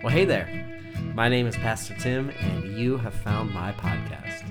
Well, 0.00 0.12
hey 0.12 0.24
there. 0.26 0.48
My 1.12 1.28
name 1.28 1.48
is 1.48 1.56
Pastor 1.56 1.92
Tim, 1.98 2.30
and 2.30 2.78
you 2.78 2.98
have 2.98 3.14
found 3.14 3.52
my 3.52 3.72
podcast. 3.72 4.44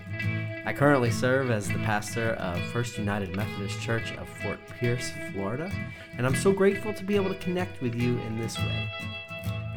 I 0.66 0.74
currently 0.74 1.10
serve 1.10 1.52
as 1.52 1.70
the 1.70 1.80
pastor 1.80 2.32
of 2.32 2.62
First 2.74 2.98
United 2.98 3.34
Methodist 3.34 3.80
Church 3.80 4.12
of 4.18 4.28
Fort 4.28 4.60
Pierce, 4.78 5.10
Florida, 5.32 5.72
and 6.18 6.26
I'm 6.26 6.36
so 6.36 6.52
grateful 6.52 6.94
to 6.94 7.04
be 7.06 7.16
able 7.16 7.30
to 7.30 7.40
connect 7.40 7.82
with 7.82 7.96
you 7.96 8.20
in 8.20 8.38
this 8.38 8.58
way. 8.58 8.92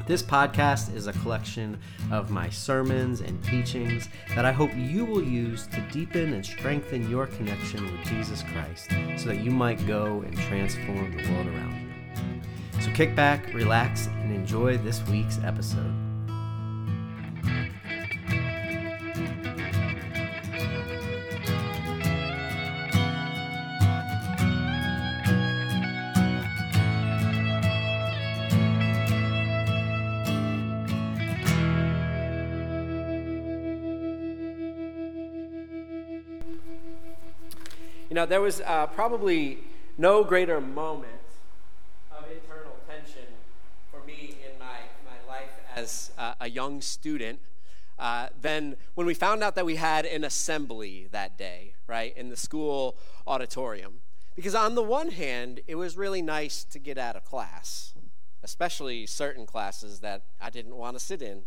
This 0.09 0.25
podcast 0.25 0.93
is 0.93 1.07
a 1.07 1.13
collection 1.13 1.79
of 2.11 2.33
my 2.33 2.49
sermons 2.51 3.21
and 3.21 3.41
teachings 3.45 4.09
that 4.35 4.45
I 4.45 4.51
hope 4.51 4.75
you 4.75 5.05
will 5.05 5.23
use 5.23 5.69
to 5.69 5.81
deepen 5.93 6.33
and 6.33 6.45
strengthen 6.45 7.09
your 7.09 7.29
connection 7.29 7.85
with 7.93 8.05
Jesus 8.07 8.43
Christ 8.53 8.91
so 9.19 9.29
that 9.29 9.39
you 9.39 9.53
might 9.53 9.87
go 9.87 10.23
and 10.23 10.37
transform 10.37 11.17
the 11.17 11.33
world 11.33 11.47
around 11.47 11.80
you. 11.80 11.80
So 12.81 12.91
kick 12.93 13.15
back, 13.15 13.53
relax, 13.53 14.07
and 14.07 14.33
enjoy 14.33 14.79
this 14.79 15.07
week's 15.09 15.39
episode. 15.45 15.95
You 38.11 38.15
know, 38.17 38.27
there 38.27 38.41
was 38.41 38.61
uh, 38.63 38.89
probably 38.89 39.59
no 39.97 40.25
greater 40.25 40.61
moment 40.61 41.13
of 42.11 42.25
internal 42.25 42.77
tension 42.89 43.23
for 43.93 44.05
me 44.05 44.35
in 44.45 44.59
my, 44.59 44.79
my 45.07 45.33
life 45.33 45.51
as 45.81 46.11
uh, 46.19 46.35
a 46.41 46.49
young 46.49 46.81
student 46.81 47.41
uh, 47.99 48.29
than 48.41 48.77
when 48.95 49.07
we 49.07 49.15
found 49.15 49.43
out 49.43 49.55
that 49.55 49.67
we 49.67 49.77
had 49.77 50.05
an 50.07 50.25
assembly 50.25 51.09
that 51.11 51.37
day, 51.39 51.75
right, 51.87 52.17
in 52.17 52.29
the 52.29 52.37
school 52.37 52.97
auditorium. 53.27 53.95
Because 54.37 54.55
on 54.55 54.75
the 54.75 54.83
one 54.83 55.11
hand, 55.11 55.61
it 55.67 55.75
was 55.75 55.97
really 55.97 56.23
nice 56.23 56.65
to 56.65 56.79
get 56.79 56.99
out 56.99 57.17
of 57.17 57.25
class, 57.25 57.95
especially 58.43 59.07
certain 59.07 59.47
classes 59.47 60.01
that 60.01 60.23
I 60.41 60.51
didn't 60.51 60.77
want 60.77 60.97
to 60.97 61.01
sit 61.01 61.21
in. 61.21 61.43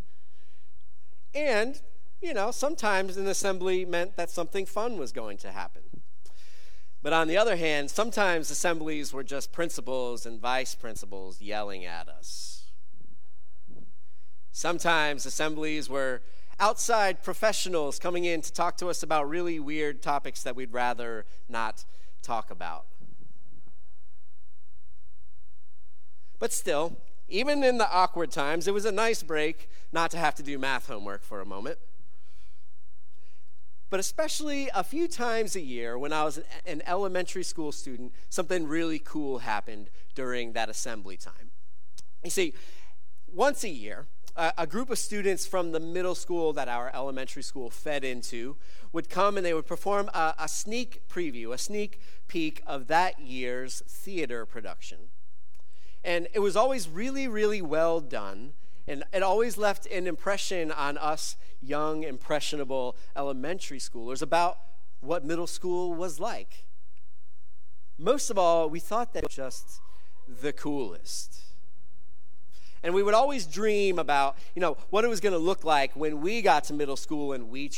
And, 1.34 1.82
you 2.22 2.34
know, 2.34 2.52
sometimes 2.52 3.18
an 3.18 3.28
assembly 3.28 3.86
meant 3.86 4.16
that 4.18 4.30
something 4.30 4.66
fun 4.66 4.98
was 4.98 5.12
going 5.12 5.38
to 5.40 5.52
happen. 5.52 5.84
But 7.02 7.14
on 7.14 7.28
the 7.28 7.38
other 7.38 7.56
hand, 7.56 7.92
sometimes 7.92 8.50
assemblies 8.50 9.12
were 9.12 9.24
just 9.24 9.52
principals 9.52 10.26
and 10.26 10.40
vice 10.40 10.76
principals 10.76 11.42
yelling 11.42 11.86
at 11.86 12.08
us. 12.08 12.63
Sometimes 14.54 15.26
assemblies 15.26 15.90
were 15.90 16.22
outside 16.60 17.22
professionals 17.22 18.00
coming 18.00 18.24
in 18.24 18.42
to 18.42 18.54
talk 18.54 18.78
to 18.78 18.88
us 18.88 19.04
about 19.04 19.28
really 19.28 19.60
weird 19.60 20.02
topics 20.02 20.44
that 20.44 20.56
we'd 20.56 20.72
rather 20.72 21.26
not 21.50 21.84
talk 22.22 22.50
about. 22.50 22.86
But 26.40 26.54
still, 26.54 26.96
even 27.28 27.64
in 27.64 27.78
the 27.78 27.92
awkward 27.92 28.32
times, 28.32 28.66
it 28.66 28.74
was 28.74 28.86
a 28.86 28.92
nice 28.92 29.24
break 29.24 29.70
not 29.92 30.12
to 30.12 30.18
have 30.18 30.36
to 30.36 30.44
do 30.44 30.58
math 30.58 30.88
homework 30.88 31.24
for 31.24 31.42
a 31.42 31.46
moment 31.46 31.80
but 33.94 34.00
especially 34.00 34.72
a 34.74 34.84
few 34.84 35.08
times 35.08 35.56
a 35.56 35.62
year 35.62 36.00
when 36.00 36.12
I 36.12 36.24
was 36.24 36.40
an 36.66 36.82
elementary 36.88 37.44
school 37.44 37.72
student, 37.72 38.12
something 38.28 38.68
really 38.68 38.98
cool 38.98 39.38
happened 39.38 39.92
during 40.16 40.54
that 40.54 40.68
assembly 40.68 41.16
time. 41.16 41.52
You 42.24 42.32
see, 42.32 42.56
once 43.32 43.64
a 43.64 43.70
year, 43.70 44.08
a 44.36 44.66
group 44.66 44.90
of 44.90 44.98
students 44.98 45.46
from 45.46 45.72
the 45.72 45.80
middle 45.80 46.16
school 46.16 46.54
that 46.54 46.68
our 46.68 46.90
elementary 46.94 47.44
school 47.44 47.70
fed 47.70 48.04
into 48.04 48.56
would 48.92 49.10
come 49.10 49.38
and 49.38 49.46
they 49.46 49.54
would 49.54 49.68
perform 49.68 50.10
a, 50.14 50.34
a 50.40 50.48
sneak 50.48 51.08
preview, 51.08 51.54
a 51.54 51.58
sneak 51.58 52.00
peek 52.28 52.62
of 52.66 52.88
that 52.88 53.20
year's 53.20 53.84
theater 53.88 54.46
production. 54.46 54.98
And 56.04 56.28
it 56.34 56.40
was 56.40 56.56
always 56.56 56.90
really, 56.90 57.28
really 57.28 57.62
well 57.62 58.00
done. 58.00 58.54
And 58.88 59.04
it 59.14 59.24
always 59.24 59.58
left 59.58 59.86
an 59.86 60.08
impression 60.08 60.72
on 60.72 60.98
us 60.98 61.38
young, 61.62 62.04
impressionable 62.04 62.98
elementary 63.16 63.80
schoolers 63.80 64.22
about 64.22 64.58
what 65.00 65.24
middle 65.24 65.48
school 65.48 65.94
was 65.94 66.20
like. 66.20 66.66
Most 67.98 68.30
of 68.30 68.38
all, 68.38 68.70
we 68.70 68.80
thought 68.80 69.14
that 69.14 69.24
was 69.24 69.36
just 69.36 69.80
the 70.28 70.52
coolest. 70.52 71.53
And 72.84 72.94
we 72.94 73.02
would 73.02 73.14
always 73.14 73.46
dream 73.46 73.98
about, 73.98 74.38
you 74.56 74.62
know, 74.62 74.78
what 74.90 75.06
it 75.06 75.08
was 75.08 75.22
going 75.22 75.34
to 75.34 75.40
look 75.40 75.64
like 75.64 75.96
when 75.96 76.20
we 76.22 76.42
got 76.42 76.66
to 76.66 76.74
middle 76.74 76.98
school 76.98 77.32
and 77.32 77.50
we 77.50 77.72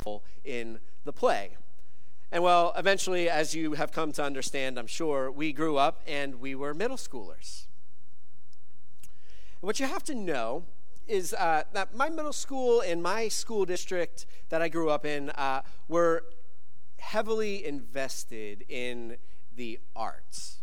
in 0.44 0.80
the 1.04 1.14
play. 1.14 1.52
And 2.32 2.44
well, 2.44 2.74
eventually, 2.76 3.30
as 3.30 3.54
you 3.54 3.74
have 3.74 3.92
come 3.92 4.12
to 4.14 4.24
understand, 4.24 4.80
I'm 4.80 4.88
sure, 4.88 5.32
we 5.32 5.54
grew 5.54 5.78
up 5.78 6.02
and 6.08 6.42
we 6.42 6.56
were 6.56 6.74
middle 6.74 6.98
schoolers. 6.98 7.68
What 9.62 9.80
you 9.80 9.86
have 9.86 10.04
to 10.06 10.16
know 10.16 10.66
is 11.08 11.34
uh, 11.34 11.64
that 11.74 11.96
my 11.96 12.10
middle 12.10 12.34
school 12.34 12.82
and 12.82 13.02
my 13.02 13.28
school 13.28 13.66
district 13.66 14.26
that 14.50 14.62
I 14.62 14.70
grew 14.70 14.90
up 14.90 15.06
in 15.06 15.30
uh, 15.32 15.62
were 15.88 16.24
heavily 16.98 17.66
invested 17.66 18.66
in 18.68 19.18
the 19.56 19.80
arts. 19.96 20.58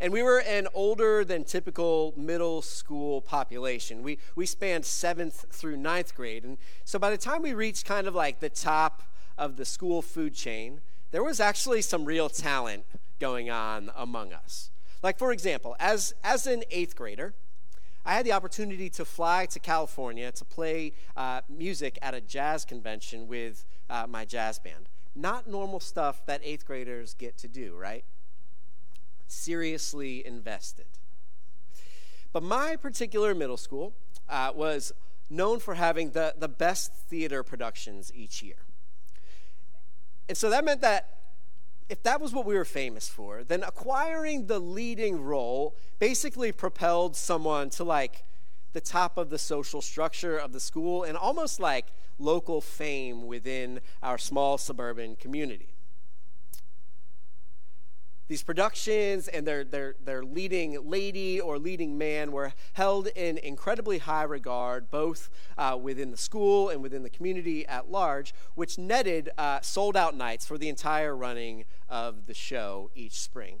And 0.00 0.12
we 0.12 0.22
were 0.22 0.40
an 0.40 0.68
older 0.74 1.24
than 1.24 1.44
typical 1.44 2.14
middle 2.16 2.62
school 2.62 3.20
population. 3.20 4.02
We, 4.02 4.18
we 4.34 4.46
spanned 4.46 4.84
seventh 4.84 5.46
through 5.50 5.76
ninth 5.76 6.14
grade. 6.14 6.44
And 6.44 6.58
so 6.84 6.98
by 6.98 7.10
the 7.10 7.18
time 7.18 7.42
we 7.42 7.54
reached 7.54 7.86
kind 7.86 8.06
of 8.06 8.14
like 8.14 8.40
the 8.40 8.48
top 8.48 9.02
of 9.38 9.56
the 9.56 9.64
school 9.64 10.02
food 10.02 10.34
chain, 10.34 10.80
there 11.10 11.22
was 11.22 11.40
actually 11.40 11.82
some 11.82 12.04
real 12.04 12.28
talent 12.28 12.84
going 13.20 13.50
on 13.50 13.90
among 13.96 14.32
us. 14.32 14.70
Like, 15.02 15.18
for 15.18 15.32
example, 15.32 15.76
as, 15.78 16.14
as 16.24 16.46
an 16.46 16.64
eighth 16.70 16.96
grader, 16.96 17.34
I 18.06 18.14
had 18.14 18.26
the 18.26 18.32
opportunity 18.32 18.90
to 18.90 19.04
fly 19.04 19.46
to 19.46 19.58
California 19.58 20.30
to 20.32 20.44
play 20.44 20.92
uh, 21.16 21.40
music 21.48 21.98
at 22.02 22.14
a 22.14 22.20
jazz 22.20 22.64
convention 22.64 23.28
with 23.28 23.64
uh, 23.88 24.06
my 24.08 24.24
jazz 24.24 24.58
band. 24.58 24.88
Not 25.14 25.46
normal 25.46 25.80
stuff 25.80 26.26
that 26.26 26.40
eighth 26.44 26.66
graders 26.66 27.14
get 27.14 27.38
to 27.38 27.48
do, 27.48 27.76
right? 27.76 28.04
Seriously 29.26 30.24
invested. 30.26 30.86
But 32.32 32.42
my 32.42 32.76
particular 32.76 33.34
middle 33.34 33.56
school 33.56 33.94
uh, 34.28 34.52
was 34.54 34.92
known 35.30 35.58
for 35.60 35.74
having 35.74 36.10
the, 36.10 36.34
the 36.38 36.48
best 36.48 36.92
theater 36.92 37.42
productions 37.42 38.12
each 38.14 38.42
year. 38.42 38.56
And 40.28 40.36
so 40.36 40.50
that 40.50 40.64
meant 40.64 40.80
that 40.80 41.10
if 41.88 42.02
that 42.02 42.20
was 42.20 42.32
what 42.32 42.46
we 42.46 42.54
were 42.54 42.64
famous 42.64 43.08
for, 43.08 43.44
then 43.44 43.62
acquiring 43.62 44.46
the 44.46 44.58
leading 44.58 45.22
role 45.22 45.76
basically 45.98 46.50
propelled 46.50 47.14
someone 47.14 47.68
to 47.70 47.84
like 47.84 48.24
the 48.72 48.80
top 48.80 49.18
of 49.18 49.30
the 49.30 49.38
social 49.38 49.82
structure 49.82 50.36
of 50.36 50.52
the 50.52 50.60
school 50.60 51.04
and 51.04 51.16
almost 51.16 51.60
like 51.60 51.86
local 52.18 52.60
fame 52.60 53.26
within 53.26 53.80
our 54.02 54.18
small 54.18 54.56
suburban 54.58 55.14
community. 55.16 55.73
These 58.34 58.42
productions 58.42 59.28
and 59.28 59.46
their, 59.46 59.62
their, 59.62 59.94
their 60.04 60.24
leading 60.24 60.90
lady 60.90 61.40
or 61.40 61.56
leading 61.56 61.96
man 61.96 62.32
were 62.32 62.52
held 62.72 63.06
in 63.06 63.38
incredibly 63.38 63.98
high 63.98 64.24
regard, 64.24 64.90
both 64.90 65.30
uh, 65.56 65.78
within 65.80 66.10
the 66.10 66.16
school 66.16 66.68
and 66.68 66.82
within 66.82 67.04
the 67.04 67.10
community 67.10 67.64
at 67.68 67.92
large, 67.92 68.34
which 68.56 68.76
netted 68.76 69.30
uh, 69.38 69.60
sold 69.60 69.96
out 69.96 70.16
nights 70.16 70.44
for 70.44 70.58
the 70.58 70.68
entire 70.68 71.14
running 71.14 71.64
of 71.88 72.26
the 72.26 72.34
show 72.34 72.90
each 72.96 73.20
spring. 73.20 73.60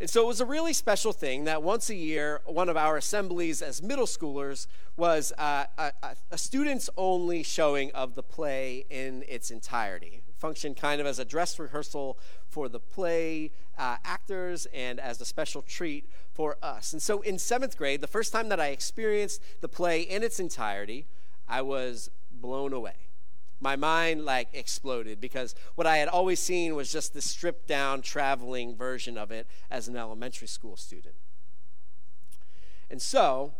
And 0.00 0.10
so 0.10 0.22
it 0.22 0.26
was 0.26 0.40
a 0.40 0.46
really 0.46 0.72
special 0.72 1.12
thing 1.12 1.44
that 1.44 1.62
once 1.62 1.88
a 1.88 1.94
year, 1.94 2.40
one 2.46 2.68
of 2.68 2.76
our 2.76 2.96
assemblies 2.96 3.62
as 3.62 3.80
middle 3.80 4.06
schoolers 4.06 4.66
was 4.96 5.32
uh, 5.38 5.66
a, 5.78 5.92
a 6.30 6.38
students 6.38 6.90
only 6.96 7.42
showing 7.42 7.92
of 7.92 8.14
the 8.14 8.22
play 8.22 8.84
in 8.90 9.24
its 9.28 9.50
entirety 9.50 10.24
functioned 10.44 10.76
kind 10.76 11.00
of 11.00 11.06
as 11.06 11.18
a 11.18 11.24
dress 11.24 11.58
rehearsal 11.58 12.18
for 12.50 12.68
the 12.68 12.78
play 12.78 13.50
uh, 13.78 13.96
actors 14.04 14.66
and 14.74 15.00
as 15.00 15.18
a 15.18 15.24
special 15.24 15.62
treat 15.62 16.06
for 16.34 16.58
us. 16.62 16.92
And 16.92 17.00
so 17.00 17.22
in 17.22 17.38
seventh 17.38 17.78
grade, 17.78 18.02
the 18.02 18.06
first 18.06 18.30
time 18.30 18.50
that 18.50 18.60
I 18.60 18.66
experienced 18.66 19.40
the 19.62 19.68
play 19.68 20.02
in 20.02 20.22
its 20.22 20.38
entirety, 20.38 21.06
I 21.48 21.62
was 21.62 22.10
blown 22.30 22.74
away. 22.74 23.03
My 23.64 23.76
mind 23.76 24.26
like 24.26 24.48
exploded 24.52 25.22
because 25.22 25.54
what 25.74 25.86
I 25.86 25.96
had 25.96 26.08
always 26.08 26.38
seen 26.38 26.74
was 26.74 26.92
just 26.92 27.14
the 27.14 27.22
stripped 27.22 27.66
down 27.66 28.02
traveling 28.02 28.76
version 28.76 29.16
of 29.16 29.30
it 29.30 29.46
as 29.70 29.88
an 29.88 29.96
elementary 29.96 30.48
school 30.48 30.76
student. 30.76 31.14
And 32.90 33.00
so, 33.00 33.54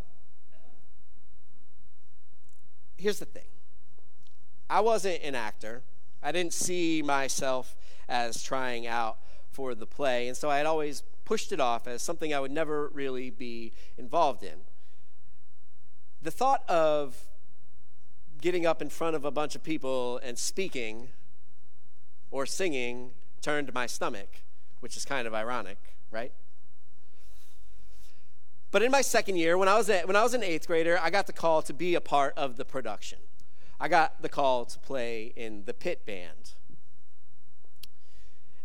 here's 2.97 3.17
the 3.17 3.25
thing 3.25 3.47
I 4.69 4.79
wasn't 4.81 5.23
an 5.23 5.33
actor. 5.33 5.81
I 6.21 6.31
didn't 6.31 6.53
see 6.53 7.01
myself 7.01 7.75
as 8.07 8.43
trying 8.43 8.85
out 8.85 9.17
for 9.49 9.73
the 9.73 9.87
play, 9.87 10.27
and 10.27 10.37
so 10.37 10.51
I 10.51 10.57
had 10.57 10.67
always 10.67 11.01
pushed 11.25 11.51
it 11.51 11.59
off 11.59 11.87
as 11.87 12.03
something 12.03 12.31
I 12.31 12.39
would 12.39 12.51
never 12.51 12.89
really 12.89 13.31
be 13.31 13.73
involved 13.97 14.43
in. 14.43 14.59
the 16.21 16.29
thought 16.29 16.63
of 16.69 17.25
getting 18.41 18.65
up 18.65 18.81
in 18.81 18.89
front 18.89 19.15
of 19.15 19.25
a 19.25 19.31
bunch 19.31 19.55
of 19.55 19.63
people 19.63 20.19
and 20.23 20.37
speaking 20.37 21.09
or 22.31 22.45
singing 22.45 23.11
turned 23.41 23.73
my 23.73 23.85
stomach, 23.85 24.41
which 24.79 24.97
is 24.97 25.05
kind 25.05 25.27
of 25.27 25.33
ironic, 25.33 25.77
right? 26.11 26.31
But 28.71 28.83
in 28.83 28.91
my 28.91 29.01
second 29.01 29.37
year, 29.37 29.57
when 29.57 29.69
I 29.69 29.77
was 29.77 29.87
when 29.87 30.15
I 30.15 30.23
was 30.23 30.33
an 30.33 30.43
eighth 30.43 30.67
grader, 30.67 30.99
I 31.01 31.09
got 31.09 31.27
the 31.27 31.33
call 31.33 31.61
to 31.61 31.73
be 31.73 31.95
a 31.95 32.01
part 32.01 32.33
of 32.35 32.57
the 32.57 32.65
production. 32.65 33.19
I 33.79 33.87
got 33.87 34.21
the 34.21 34.29
call 34.29 34.65
to 34.65 34.79
play 34.79 35.31
in 35.35 35.63
the 35.65 35.73
pit 35.73 36.05
band. 36.05 36.53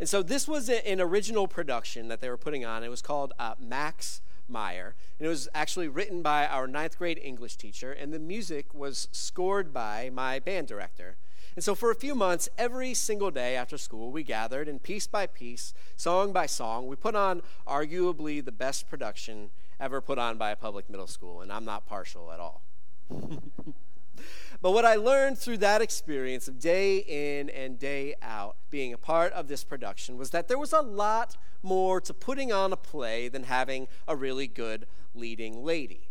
And 0.01 0.09
so 0.09 0.23
this 0.23 0.49
was 0.49 0.69
an 0.69 1.01
original 1.01 1.47
production 1.47 2.09
that 2.09 2.21
they 2.21 2.29
were 2.29 2.39
putting 2.39 2.65
on. 2.65 2.83
It 2.83 2.89
was 2.89 3.03
called 3.03 3.35
uh, 3.39 3.55
Max 3.61 4.23
Meyer. 4.51 4.95
And 5.19 5.27
it 5.27 5.29
was 5.29 5.49
actually 5.55 5.89
written 5.89 6.23
by 6.23 6.47
our 6.47 6.67
ninth 6.67 6.99
grade 6.99 7.21
English 7.23 7.57
teacher, 7.57 7.93
and 7.93 8.13
the 8.13 8.19
music 8.19 8.75
was 8.75 9.09
scored 9.13 9.73
by 9.73 10.11
my 10.13 10.39
band 10.39 10.69
director. 10.69 11.17
And 11.57 11.65
so, 11.65 11.75
for 11.75 11.91
a 11.91 11.95
few 11.97 12.15
months, 12.15 12.49
every 12.57 12.95
single 12.95 13.31
day 13.31 13.57
after 13.57 13.77
school, 13.77 14.13
we 14.13 14.23
gathered 14.23 14.69
and 14.69 14.83
piece 14.83 15.07
by 15.07 15.27
piece, 15.27 15.75
song 15.97 16.33
by 16.33 16.47
song, 16.47 16.87
we 16.87 16.97
put 16.97 17.17
on 17.17 17.43
arguably 17.67 18.45
the 18.45 18.53
best 18.53 18.89
production 18.89 19.51
ever 19.81 20.01
put 20.01 20.19
on 20.19 20.37
by 20.37 20.51
a 20.51 20.57
public 20.57 20.89
middle 20.89 21.07
school. 21.07 21.41
And 21.41 21.53
I'm 21.53 21.65
not 21.65 21.87
partial 21.87 22.31
at 22.31 22.39
all. 22.39 22.63
But 24.63 24.73
what 24.73 24.85
I 24.85 24.97
learned 24.97 25.39
through 25.39 25.59
that 25.59 25.81
experience 25.81 26.47
of 26.47 26.59
day 26.59 26.99
in 26.99 27.49
and 27.49 27.79
day 27.79 28.15
out 28.21 28.57
being 28.69 28.93
a 28.93 28.99
part 28.99 29.33
of 29.33 29.49
this 29.49 29.65
production 29.65 30.19
was 30.19 30.31
that 30.31 30.49
there 30.49 30.59
was 30.59 30.73
a 30.73 30.83
lot 30.83 31.37
more 31.63 32.01
to 32.03 32.13
putting 32.13 32.53
on 32.53 32.73
a 32.73 32.77
play 32.77 33.29
than 33.29 33.45
having 33.45 33.89
a 34.07 34.15
really 34.15 34.47
good 34.47 34.87
leading 35.15 35.65
lady. 35.65 36.09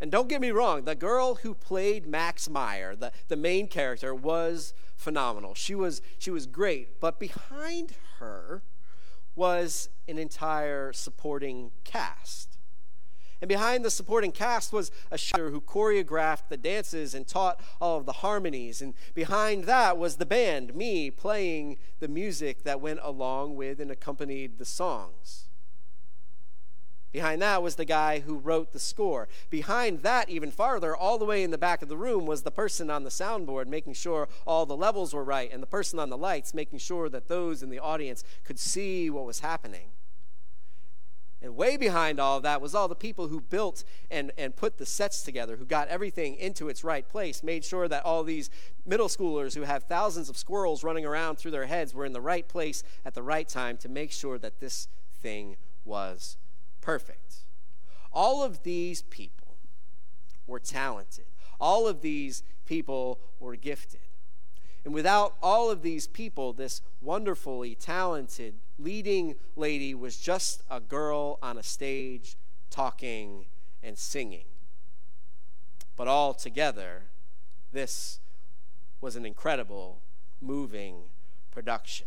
And 0.00 0.10
don't 0.10 0.28
get 0.28 0.40
me 0.40 0.50
wrong, 0.50 0.84
the 0.84 0.94
girl 0.94 1.36
who 1.36 1.54
played 1.54 2.06
Max 2.06 2.48
Meyer, 2.48 2.94
the, 2.94 3.12
the 3.26 3.36
main 3.36 3.66
character, 3.66 4.14
was 4.14 4.72
phenomenal. 4.96 5.54
She 5.54 5.74
was, 5.74 6.00
she 6.18 6.30
was 6.30 6.46
great. 6.46 7.00
But 7.00 7.18
behind 7.18 7.94
her 8.18 8.62
was 9.34 9.88
an 10.06 10.18
entire 10.18 10.92
supporting 10.92 11.72
cast. 11.84 12.57
And 13.40 13.48
behind 13.48 13.84
the 13.84 13.90
supporting 13.90 14.32
cast 14.32 14.72
was 14.72 14.90
a 15.10 15.18
shooter 15.18 15.50
who 15.50 15.60
choreographed 15.60 16.48
the 16.48 16.56
dances 16.56 17.14
and 17.14 17.26
taught 17.26 17.60
all 17.80 17.98
of 17.98 18.06
the 18.06 18.14
harmonies. 18.14 18.82
And 18.82 18.94
behind 19.14 19.64
that 19.64 19.96
was 19.96 20.16
the 20.16 20.26
band, 20.26 20.74
me, 20.74 21.10
playing 21.10 21.76
the 22.00 22.08
music 22.08 22.64
that 22.64 22.80
went 22.80 23.00
along 23.02 23.54
with 23.54 23.80
and 23.80 23.90
accompanied 23.90 24.58
the 24.58 24.64
songs. 24.64 25.44
Behind 27.10 27.40
that 27.40 27.62
was 27.62 27.76
the 27.76 27.86
guy 27.86 28.18
who 28.20 28.36
wrote 28.36 28.72
the 28.72 28.78
score. 28.78 29.28
Behind 29.48 30.02
that, 30.02 30.28
even 30.28 30.50
farther, 30.50 30.94
all 30.94 31.16
the 31.16 31.24
way 31.24 31.42
in 31.42 31.50
the 31.50 31.56
back 31.56 31.80
of 31.80 31.88
the 31.88 31.96
room, 31.96 32.26
was 32.26 32.42
the 32.42 32.50
person 32.50 32.90
on 32.90 33.04
the 33.04 33.10
soundboard 33.10 33.66
making 33.66 33.94
sure 33.94 34.28
all 34.46 34.66
the 34.66 34.76
levels 34.76 35.14
were 35.14 35.24
right, 35.24 35.50
and 35.50 35.62
the 35.62 35.66
person 35.66 35.98
on 35.98 36.10
the 36.10 36.18
lights 36.18 36.52
making 36.52 36.80
sure 36.80 37.08
that 37.08 37.28
those 37.28 37.62
in 37.62 37.70
the 37.70 37.78
audience 37.78 38.24
could 38.44 38.58
see 38.58 39.08
what 39.08 39.24
was 39.24 39.40
happening. 39.40 39.88
And 41.40 41.54
way 41.54 41.76
behind 41.76 42.18
all 42.18 42.36
of 42.36 42.42
that 42.42 42.60
was 42.60 42.74
all 42.74 42.88
the 42.88 42.96
people 42.96 43.28
who 43.28 43.40
built 43.40 43.84
and, 44.10 44.32
and 44.36 44.56
put 44.56 44.76
the 44.76 44.86
sets 44.86 45.22
together, 45.22 45.56
who 45.56 45.64
got 45.64 45.86
everything 45.88 46.34
into 46.34 46.68
its 46.68 46.82
right 46.82 47.08
place, 47.08 47.44
made 47.44 47.64
sure 47.64 47.86
that 47.86 48.04
all 48.04 48.24
these 48.24 48.50
middle 48.84 49.06
schoolers 49.06 49.54
who 49.54 49.62
have 49.62 49.84
thousands 49.84 50.28
of 50.28 50.36
squirrels 50.36 50.82
running 50.82 51.06
around 51.06 51.36
through 51.36 51.52
their 51.52 51.66
heads 51.66 51.94
were 51.94 52.04
in 52.04 52.12
the 52.12 52.20
right 52.20 52.48
place 52.48 52.82
at 53.04 53.14
the 53.14 53.22
right 53.22 53.48
time 53.48 53.76
to 53.76 53.88
make 53.88 54.10
sure 54.10 54.36
that 54.38 54.58
this 54.58 54.88
thing 55.22 55.56
was 55.84 56.36
perfect. 56.80 57.44
All 58.12 58.42
of 58.42 58.64
these 58.64 59.02
people 59.02 59.58
were 60.46 60.58
talented, 60.58 61.26
all 61.60 61.86
of 61.86 62.00
these 62.00 62.42
people 62.66 63.20
were 63.38 63.54
gifted. 63.54 64.00
And 64.84 64.94
without 64.94 65.34
all 65.42 65.70
of 65.70 65.82
these 65.82 66.06
people, 66.06 66.52
this 66.52 66.80
wonderfully 67.00 67.74
talented 67.74 68.54
leading 68.78 69.34
lady 69.56 69.94
was 69.94 70.16
just 70.16 70.62
a 70.70 70.80
girl 70.80 71.38
on 71.42 71.58
a 71.58 71.62
stage 71.62 72.36
talking 72.70 73.46
and 73.82 73.98
singing. 73.98 74.44
But 75.96 76.08
all 76.08 76.32
together, 76.34 77.02
this 77.72 78.20
was 79.00 79.16
an 79.16 79.26
incredible, 79.26 80.00
moving 80.40 81.02
production. 81.50 82.06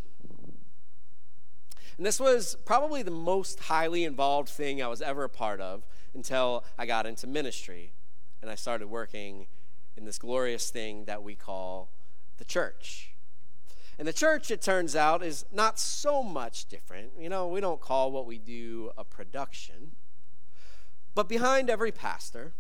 And 1.98 2.06
this 2.06 2.20
was 2.20 2.56
probably 2.66 3.04
the 3.04 3.12
most 3.12 3.60
highly 3.60 4.06
involved 4.06 4.50
thing 4.50 4.82
I 4.82 4.88
was 4.88 5.02
ever 5.02 5.26
a 5.26 5.30
part 5.30 5.62
of 5.62 5.84
until 6.14 6.64
I 6.78 6.86
got 6.86 7.06
into 7.06 7.28
ministry 7.28 7.92
and 8.42 8.50
I 8.50 8.56
started 8.56 8.88
working 8.88 9.48
in 9.96 10.06
this 10.06 10.18
glorious 10.18 10.70
thing 10.70 11.06
that 11.06 11.22
we 11.22 11.36
call 11.36 11.90
the 12.38 12.46
church. 12.46 13.11
And 14.02 14.08
the 14.08 14.14
church, 14.14 14.50
it 14.50 14.64
turns 14.64 14.96
out, 14.96 15.22
is 15.22 15.46
not 15.54 15.78
so 15.78 16.24
much 16.24 16.66
different. 16.66 17.12
You 17.20 17.30
know, 17.30 17.48
we 17.48 17.62
don't 17.62 17.80
call 17.80 18.12
what 18.12 18.26
we 18.26 18.40
do 18.40 18.90
a 18.98 19.04
production. 19.04 19.92
But 21.14 21.30
behind 21.30 21.70
every 21.70 21.92
pastor, 21.92 22.54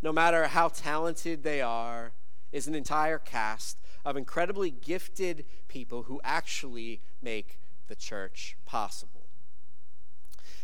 no 0.00 0.10
matter 0.10 0.46
how 0.46 0.68
talented 0.68 1.42
they 1.42 1.60
are, 1.60 2.12
is 2.50 2.66
an 2.66 2.74
entire 2.74 3.18
cast 3.18 3.76
of 4.06 4.16
incredibly 4.16 4.70
gifted 4.70 5.44
people 5.68 6.04
who 6.04 6.18
actually 6.24 7.02
make 7.20 7.58
the 7.88 7.94
church 7.94 8.56
possible. 8.64 9.19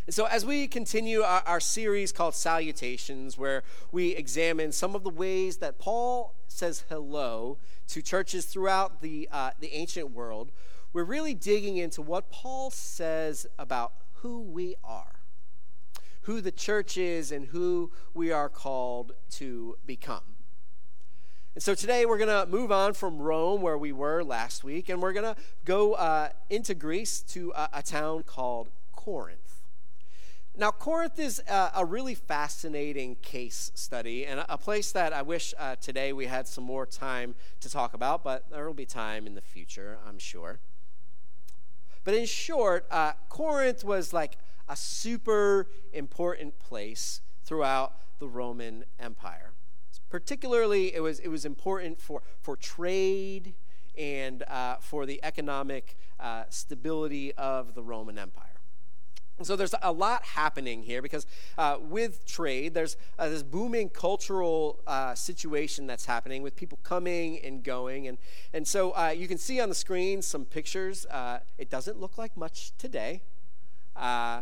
So, 0.08 0.26
as 0.26 0.47
we 0.47 0.69
continue 0.69 1.23
our, 1.23 1.43
our, 1.47 1.58
series 1.58 2.12
called 2.12 2.37
Salutations, 2.37 3.37
where 3.37 3.64
we 3.91 4.11
examine 4.11 4.70
some 4.70 4.94
of 4.94 5.03
the 5.03 5.11
ways 5.11 5.56
that 5.56 5.81
Paul 5.81 6.32
says 6.47 6.85
hello 6.88 7.58
to 7.88 8.03
churches 8.03 8.47
throughout 8.47 9.03
the, 9.03 9.29
uh, 9.32 9.50
the 9.58 9.75
ancient 9.75 10.12
world, 10.12 10.53
we're 10.93 11.03
really 11.03 11.35
digging 11.35 11.76
into 11.76 12.03
what 12.03 12.31
Paul 12.31 12.70
says 12.70 13.49
about 13.58 13.94
who 14.23 14.43
we 14.43 14.76
are, 14.85 15.23
who 16.23 16.41
the 16.41 16.52
church 16.52 16.97
is, 16.97 17.32
and 17.32 17.47
who 17.47 17.91
we 18.14 18.31
are 18.31 18.49
called 18.49 19.11
to 19.31 19.76
become. 19.85 20.37
And 21.56 21.64
so 21.64 21.75
today 21.75 22.06
we're 22.06 22.19
going 22.19 22.47
to 22.47 22.47
move 22.49 22.70
on 22.70 22.93
from 22.93 23.19
Rome, 23.19 23.61
where 23.61 23.76
we 23.76 23.91
were 23.91 24.23
last 24.23 24.62
week, 24.62 24.88
and 24.88 25.02
we're 25.02 25.12
going 25.12 25.35
to 25.35 25.41
go 25.64 25.94
uh, 25.94 26.29
into 26.49 26.76
Greece 26.76 27.23
to 27.23 27.52
a, 27.56 27.70
a 27.73 27.82
town 27.82 28.23
called 28.23 28.70
Corinth. 28.93 29.45
Now, 30.58 30.70
Corinth 30.70 31.19
is 31.19 31.43
a, 31.47 31.73
a, 31.76 31.85
really 31.85 32.14
fascinating 32.14 33.17
case 33.17 33.70
study 33.75 34.25
and 34.25 34.43
a, 34.49 34.56
place 34.56 34.91
that 34.93 35.12
I 35.12 35.20
wish 35.20 35.53
uh, 35.58 35.76
today 35.76 36.14
we 36.14 36.25
had 36.25 36.49
some 36.49 36.64
more 36.64 36.87
time 36.87 37.35
to 37.61 37.69
talk 37.69 37.92
about, 37.92 38.25
but 38.25 38.49
there 38.50 38.66
will 38.66 38.73
be 38.73 38.87
time 38.87 39.26
in 39.26 39.35
the 39.35 39.42
future, 39.42 39.99
I'm 40.09 40.19
sure. 40.19 40.61
But 42.04 42.14
in 42.14 42.25
short, 42.25 42.87
uh, 42.90 43.12
Corinth 43.28 43.85
was 43.85 44.14
like 44.14 44.38
a 44.66 44.76
super 44.76 45.69
important 45.92 46.59
place 46.59 47.21
throughout 47.45 47.92
the 48.19 48.26
Roman 48.26 48.87
Empire. 48.99 49.52
Particularly, 50.09 50.95
it 50.95 51.00
was, 51.00 51.19
it 51.19 51.28
was 51.28 51.45
important 51.45 52.00
for, 52.00 52.23
for 52.40 52.57
trade 52.57 53.52
and 53.99 54.42
uh, 54.45 54.76
for 54.80 55.04
the 55.04 55.21
economic 55.23 55.99
uh, 56.19 56.45
stability 56.49 57.35
of 57.35 57.75
the 57.75 57.83
Roman 57.83 58.19
Empire. 58.19 58.55
So 59.43 59.55
there's 59.55 59.75
a 59.83 59.93
lot 59.93 60.25
happening 60.25 60.83
here 60.83 61.02
because 61.02 61.26
uh, 61.59 61.76
with 61.81 62.25
trade, 62.25 62.73
there's 62.73 62.97
uh, 63.19 63.28
this 63.28 63.43
booming 63.43 63.90
cultural 63.90 64.81
uh, 64.87 65.14
situation 65.14 65.87
that's 65.87 66.07
happening 66.07 66.43
with 66.43 66.57
people 66.57 66.78
coming 66.83 67.38
and 67.45 67.62
going, 67.62 68.09
and 68.09 68.16
and 68.55 68.66
so 68.66 68.93
uh, 68.93 69.12
you 69.14 69.28
can 69.28 69.37
see 69.37 69.61
on 69.61 69.69
the 69.69 69.75
screen 69.75 70.23
some 70.23 70.47
pictures. 70.47 71.05
Uh, 71.07 71.40
it 71.59 71.69
doesn't 71.69 72.00
look 72.00 72.16
like 72.16 72.35
much 72.35 72.73
today, 72.78 73.21
uh, 73.95 74.40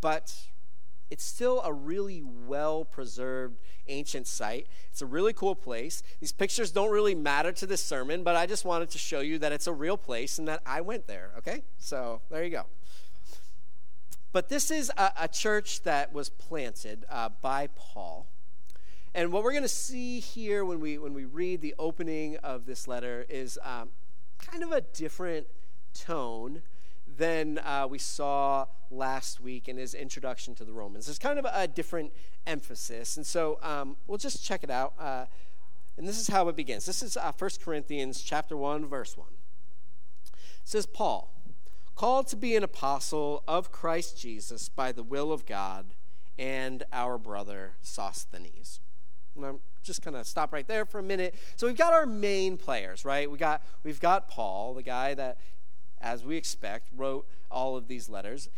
but 0.00 0.34
it's 1.10 1.24
still 1.24 1.60
a 1.62 1.72
really 1.72 2.22
well 2.22 2.86
preserved 2.86 3.58
ancient 3.88 4.26
site. 4.26 4.68
It's 4.90 5.02
a 5.02 5.06
really 5.06 5.34
cool 5.34 5.54
place. 5.54 6.02
These 6.20 6.32
pictures 6.32 6.70
don't 6.70 6.90
really 6.90 7.14
matter 7.14 7.52
to 7.52 7.66
this 7.66 7.82
sermon, 7.82 8.22
but 8.22 8.36
I 8.36 8.46
just 8.46 8.64
wanted 8.64 8.88
to 8.90 8.98
show 8.98 9.20
you 9.20 9.38
that 9.40 9.52
it's 9.52 9.66
a 9.66 9.72
real 9.72 9.98
place 9.98 10.38
and 10.38 10.48
that 10.48 10.62
I 10.64 10.80
went 10.80 11.06
there. 11.06 11.32
Okay, 11.38 11.62
so 11.76 12.22
there 12.30 12.42
you 12.42 12.50
go. 12.50 12.64
But 14.32 14.48
this 14.48 14.70
is 14.70 14.90
a, 14.96 15.12
a 15.20 15.28
church 15.28 15.82
that 15.82 16.12
was 16.12 16.28
planted 16.28 17.04
uh, 17.10 17.30
by 17.40 17.68
Paul. 17.74 18.26
And 19.14 19.32
what 19.32 19.42
we're 19.42 19.52
going 19.52 19.62
to 19.62 19.68
see 19.68 20.20
here 20.20 20.64
when 20.64 20.80
we, 20.80 20.98
when 20.98 21.14
we 21.14 21.24
read 21.24 21.62
the 21.62 21.74
opening 21.78 22.36
of 22.38 22.66
this 22.66 22.86
letter 22.86 23.24
is 23.28 23.58
um, 23.62 23.88
kind 24.38 24.62
of 24.62 24.70
a 24.70 24.82
different 24.82 25.46
tone 25.94 26.62
than 27.16 27.58
uh, 27.58 27.86
we 27.88 27.98
saw 27.98 28.66
last 28.90 29.40
week 29.40 29.66
in 29.66 29.76
his 29.76 29.94
introduction 29.94 30.54
to 30.56 30.64
the 30.64 30.72
Romans. 30.72 31.08
It's 31.08 31.18
kind 31.18 31.38
of 31.38 31.46
a, 31.50 31.66
different 31.66 32.12
emphasis. 32.46 33.16
And 33.16 33.26
so 33.26 33.58
um, 33.62 33.96
we'll 34.06 34.18
just 34.18 34.44
check 34.44 34.62
it 34.62 34.70
out. 34.70 34.92
Uh, 34.98 35.24
and 35.96 36.06
this 36.06 36.18
is 36.18 36.28
how 36.28 36.48
it 36.48 36.56
begins. 36.56 36.84
This 36.84 37.02
is 37.02 37.16
uh, 37.16 37.32
1 37.36 37.50
Corinthians 37.64 38.20
chapter 38.20 38.56
1, 38.56 38.86
verse 38.86 39.16
1. 39.16 39.26
It 40.26 40.38
says, 40.64 40.86
Paul 40.86 41.32
called 41.98 42.28
to 42.28 42.36
be 42.36 42.54
an 42.54 42.62
apostle 42.62 43.42
of 43.48 43.72
Christ 43.72 44.16
Jesus 44.16 44.68
by 44.68 44.92
the 44.92 45.02
will 45.02 45.32
of 45.32 45.44
God, 45.44 45.84
and 46.38 46.84
our 46.92 47.18
brother 47.18 47.72
Sosthenes. 47.82 48.78
I'm 49.36 49.58
just 49.82 50.04
gonna 50.04 50.24
stop 50.24 50.52
right 50.52 50.66
there 50.68 50.84
for 50.84 51.00
a 51.00 51.02
minute. 51.02 51.34
So 51.56 51.66
we've 51.66 51.76
got 51.76 51.92
our 51.92 52.06
main 52.06 52.56
players, 52.56 53.04
right? 53.04 53.28
We 53.28 53.36
got 53.36 53.64
we've 53.82 53.98
got 53.98 54.28
Paul, 54.28 54.74
the 54.74 54.82
guy 54.84 55.14
that, 55.14 55.38
as 56.00 56.24
we 56.24 56.36
expect, 56.36 56.86
wrote 56.96 57.26
all 57.50 57.76
of 57.76 57.88
these 57.88 58.08
letters, 58.08 58.48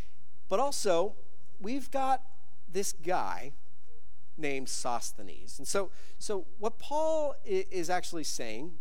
but 0.50 0.61
also 0.61 1.14
we've 1.59 1.90
got 1.90 2.23
this 2.70 2.92
guy 2.92 3.52
named 4.37 4.68
Sosthenes. 4.68 5.59
And 5.59 5.66
so, 5.66 5.90
so 6.18 6.47
what 6.59 6.78
Paul 6.78 7.35
is 7.47 7.88
actually 7.88 8.25
saying 8.25 8.73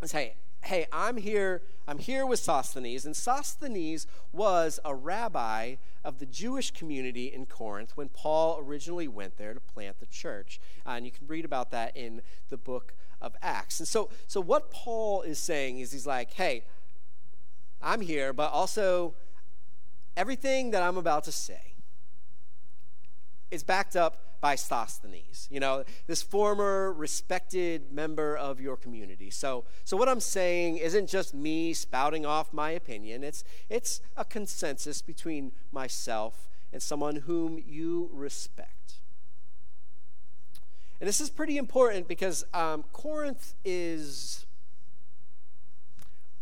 is, 0.00 0.12
hey, 0.12 0.36
hey, 0.62 0.86
I'm 0.92 1.16
here, 1.16 1.62
I'm 1.88 1.98
here 1.98 2.26
with 2.26 2.38
Sosthenes, 2.38 3.06
and 3.06 3.16
Sosthenes 3.16 4.06
was 4.32 4.78
a 4.84 4.94
rabbi 4.94 5.76
of 6.04 6.18
the 6.18 6.26
Jewish 6.26 6.70
community 6.70 7.26
in 7.26 7.46
Corinth 7.46 7.96
when 7.96 8.08
Paul 8.08 8.62
originally 8.62 9.08
went 9.08 9.36
there 9.36 9.54
to 9.54 9.60
plant 9.60 10.00
the 10.00 10.06
church. 10.06 10.60
Uh, 10.86 10.90
and 10.90 11.04
you 11.04 11.12
can 11.12 11.26
read 11.26 11.44
about 11.44 11.70
that 11.70 11.96
in 11.96 12.22
the 12.48 12.56
book 12.56 12.94
of 13.20 13.34
Acts. 13.42 13.80
And 13.80 13.88
so, 13.88 14.10
so 14.26 14.40
what 14.40 14.70
Paul 14.70 15.22
is 15.22 15.38
saying 15.38 15.80
is 15.80 15.92
he's 15.92 16.06
like, 16.06 16.32
hey, 16.32 16.64
I'm 17.82 18.00
here, 18.00 18.32
but 18.32 18.52
also 18.52 19.14
everything 20.16 20.70
that 20.70 20.82
I'm 20.82 20.96
about 20.96 21.24
to 21.24 21.32
say 21.32 21.74
is 23.50 23.62
backed 23.62 23.96
up 23.96 24.29
by 24.40 24.54
Sosthenes, 24.54 25.46
you 25.50 25.60
know, 25.60 25.84
this 26.06 26.22
former 26.22 26.92
respected 26.92 27.92
member 27.92 28.36
of 28.36 28.60
your 28.60 28.76
community. 28.76 29.30
So, 29.30 29.64
so 29.84 29.96
what 29.96 30.08
I'm 30.08 30.20
saying 30.20 30.78
isn't 30.78 31.08
just 31.08 31.34
me 31.34 31.74
spouting 31.74 32.24
off 32.24 32.52
my 32.52 32.70
opinion. 32.70 33.22
It's 33.22 33.44
it's 33.68 34.00
a 34.16 34.24
consensus 34.24 35.02
between 35.02 35.52
myself 35.72 36.48
and 36.72 36.82
someone 36.82 37.16
whom 37.16 37.62
you 37.66 38.08
respect. 38.12 38.94
And 41.00 41.08
this 41.08 41.20
is 41.20 41.30
pretty 41.30 41.56
important 41.56 42.08
because 42.08 42.44
um, 42.52 42.84
Corinth 42.92 43.54
is 43.64 44.46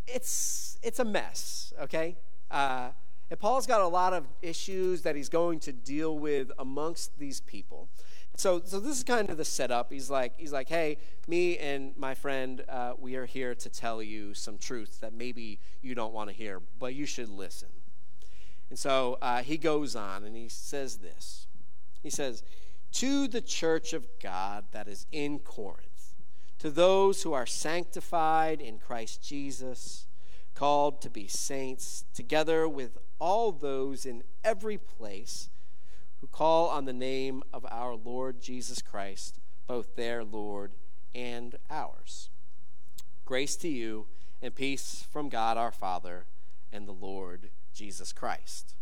it's 0.07 0.79
it's 0.83 0.99
a 0.99 1.05
mess. 1.05 1.73
Okay. 1.81 2.17
Uh, 2.51 2.91
and 3.31 3.39
Paul's 3.39 3.67
got 3.67 3.81
a 3.81 3.87
lot 3.87 4.13
of 4.13 4.27
issues 4.41 5.03
that 5.03 5.15
he's 5.15 5.29
going 5.29 5.61
to 5.61 5.73
deal 5.73 6.19
with 6.19 6.51
amongst 6.59 7.19
these 7.19 7.41
people. 7.41 7.89
So, 8.37 8.63
so 8.65 8.79
this 8.79 8.97
is 8.97 9.05
kind 9.05 9.29
of 9.31 9.37
the 9.37 9.45
setup. 9.45 9.93
He's 9.93 10.09
like, 10.09 10.35
he's 10.39 10.53
like, 10.53 10.69
hey, 10.69 10.99
me 11.27 11.59
and 11.59 11.93
my 11.97 12.15
friend, 12.15 12.65
uh, 12.69 12.93
we 12.97 13.17
are 13.17 13.27
here 13.27 13.55
to 13.57 13.69
tell 13.69 14.03
you 14.03 14.33
some 14.33 14.59
truth 14.59 15.01
that 15.01 15.13
maybe 15.13 15.59
you 15.83 15.95
don't 15.95 16.15
want 16.15 16.31
to 16.31 16.37
hear, 16.37 16.63
but 16.79 16.95
you 16.95 17.05
should 17.05 17.29
listen. 17.29 17.69
And 18.71 18.79
so 18.79 19.19
uh, 19.21 19.43
he 19.43 19.59
goes 19.59 19.97
on 19.97 20.25
and 20.25 20.37
he 20.37 20.49
says 20.49 20.99
this. 20.99 21.49
He 22.03 22.11
says, 22.11 22.45
To 22.93 23.27
the 23.27 23.41
church 23.41 23.93
of 23.93 24.07
God 24.23 24.67
that 24.71 24.89
is 24.89 25.07
in 25.11 25.41
Corinth, 25.41 26.15
to 26.61 26.71
those 26.71 27.23
who 27.23 27.33
are 27.33 27.47
sanctified 27.47 28.61
in 28.61 28.79
Christ 28.79 29.23
Jesus, 29.23 30.07
called 30.55 31.01
to 31.03 31.11
be 31.11 31.27
saints, 31.27 32.05
together 32.15 32.69
with 32.69 32.99
all 33.19 33.53
those 33.53 34.07
in 34.07 34.23
every 34.45 34.79
place 34.79 35.51
who 36.21 36.27
call 36.27 36.69
on 36.69 36.85
the 36.85 36.93
name 36.93 37.43
of 37.53 37.67
our 37.71 37.95
Lord 37.95 38.41
Jesus 38.41 38.83
Christ, 38.83 39.39
both 39.67 39.97
their 39.97 40.25
Lord 40.25 40.73
and 41.15 41.57
ours. 41.71 42.31
Grace 43.25 43.57
to 43.57 43.69
you 43.69 44.07
and 44.43 44.55
peace 44.55 45.07
from 45.11 45.29
God 45.29 45.57
our 45.57 45.73
Father 45.73 46.25
and 46.73 46.87
the 46.87 46.93
Lord 46.93 47.51
Jesus 47.75 48.13
Christ. 48.13 48.75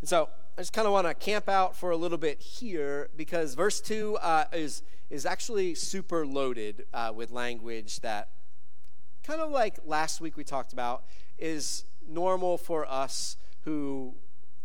And 0.00 0.08
so 0.08 0.28
I 0.56 0.60
just 0.60 0.72
kind 0.72 0.86
of 0.86 0.92
want 0.92 1.06
to 1.06 1.14
camp 1.14 1.48
out 1.48 1.76
for 1.76 1.90
a 1.90 1.96
little 1.96 2.18
bit 2.18 2.40
here 2.40 3.08
because 3.16 3.54
verse 3.54 3.80
2 3.80 4.16
uh, 4.16 4.44
is, 4.52 4.82
is 5.10 5.26
actually 5.26 5.74
super 5.74 6.26
loaded 6.26 6.86
uh, 6.92 7.12
with 7.14 7.30
language 7.30 8.00
that, 8.00 8.28
kind 9.24 9.40
of 9.40 9.50
like 9.50 9.78
last 9.84 10.20
week 10.20 10.36
we 10.36 10.44
talked 10.44 10.72
about, 10.72 11.04
is 11.38 11.84
normal 12.10 12.58
for 12.58 12.90
us 12.90 13.36
who 13.62 14.14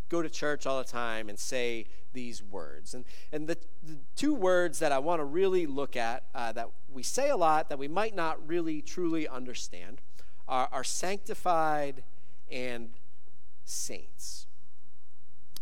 go 0.10 0.22
to 0.22 0.30
church 0.30 0.66
all 0.66 0.78
the 0.78 0.84
time 0.84 1.30
and 1.30 1.40
say 1.40 1.86
these 2.14 2.44
words. 2.44 2.94
And, 2.94 3.06
and 3.32 3.48
the, 3.48 3.58
the 3.84 3.98
two 4.16 4.34
words 4.34 4.80
that 4.80 4.92
I 4.92 5.00
want 5.00 5.20
to 5.20 5.26
really 5.26 5.66
look 5.66 5.96
at 5.96 6.24
uh, 6.34 6.52
that 6.54 6.70
we 6.92 7.04
say 7.04 7.30
a 7.30 7.38
lot 7.38 7.70
that 7.70 7.80
we 7.80 7.88
might 7.88 8.16
not 8.16 8.48
really 8.48 8.82
truly 8.82 9.28
understand 9.28 10.02
are, 10.48 10.70
are 10.72 10.84
sanctified 10.84 12.04
and 12.52 12.92
saints. 13.66 14.48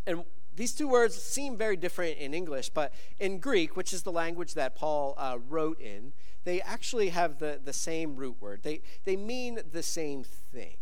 And 0.06 0.26
these 0.56 0.74
two 0.74 0.88
words 0.88 1.16
seem 1.16 1.58
very 1.58 1.78
different 1.78 2.18
in 2.18 2.34
English, 2.34 2.70
but 2.70 2.94
in 3.20 3.40
Greek, 3.40 3.76
which 3.76 3.94
is 3.94 4.04
the 4.04 4.12
language 4.12 4.54
that 4.54 4.76
Paul 4.76 5.16
uh, 5.18 5.40
wrote 5.50 5.80
in, 5.80 6.14
they 6.44 6.62
actually 6.62 7.10
have 7.10 7.40
the, 7.40 7.60
the 7.64 7.74
same 7.74 8.16
root 8.16 8.36
word. 8.40 8.62
They, 8.64 8.82
they 9.06 9.16
mean 9.16 9.60
the 9.72 9.82
same 9.82 10.24
thing. 10.24 10.76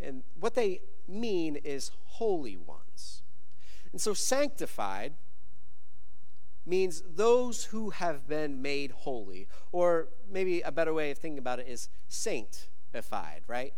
And 0.00 0.22
what 0.38 0.54
they 0.54 0.80
mean 1.08 1.56
is 1.56 1.90
holy 2.04 2.56
ones. 2.56 3.22
And 3.92 4.00
so 4.00 4.14
sanctified 4.14 5.14
means 6.66 7.02
those 7.14 7.64
who 7.66 7.90
have 7.90 8.28
been 8.28 8.60
made 8.60 8.90
holy. 8.90 9.48
Or 9.72 10.08
maybe 10.30 10.60
a 10.60 10.72
better 10.72 10.92
way 10.92 11.10
of 11.10 11.18
thinking 11.18 11.38
about 11.38 11.60
it 11.60 11.68
is 11.68 11.88
sanctified, 12.08 13.42
right? 13.46 13.72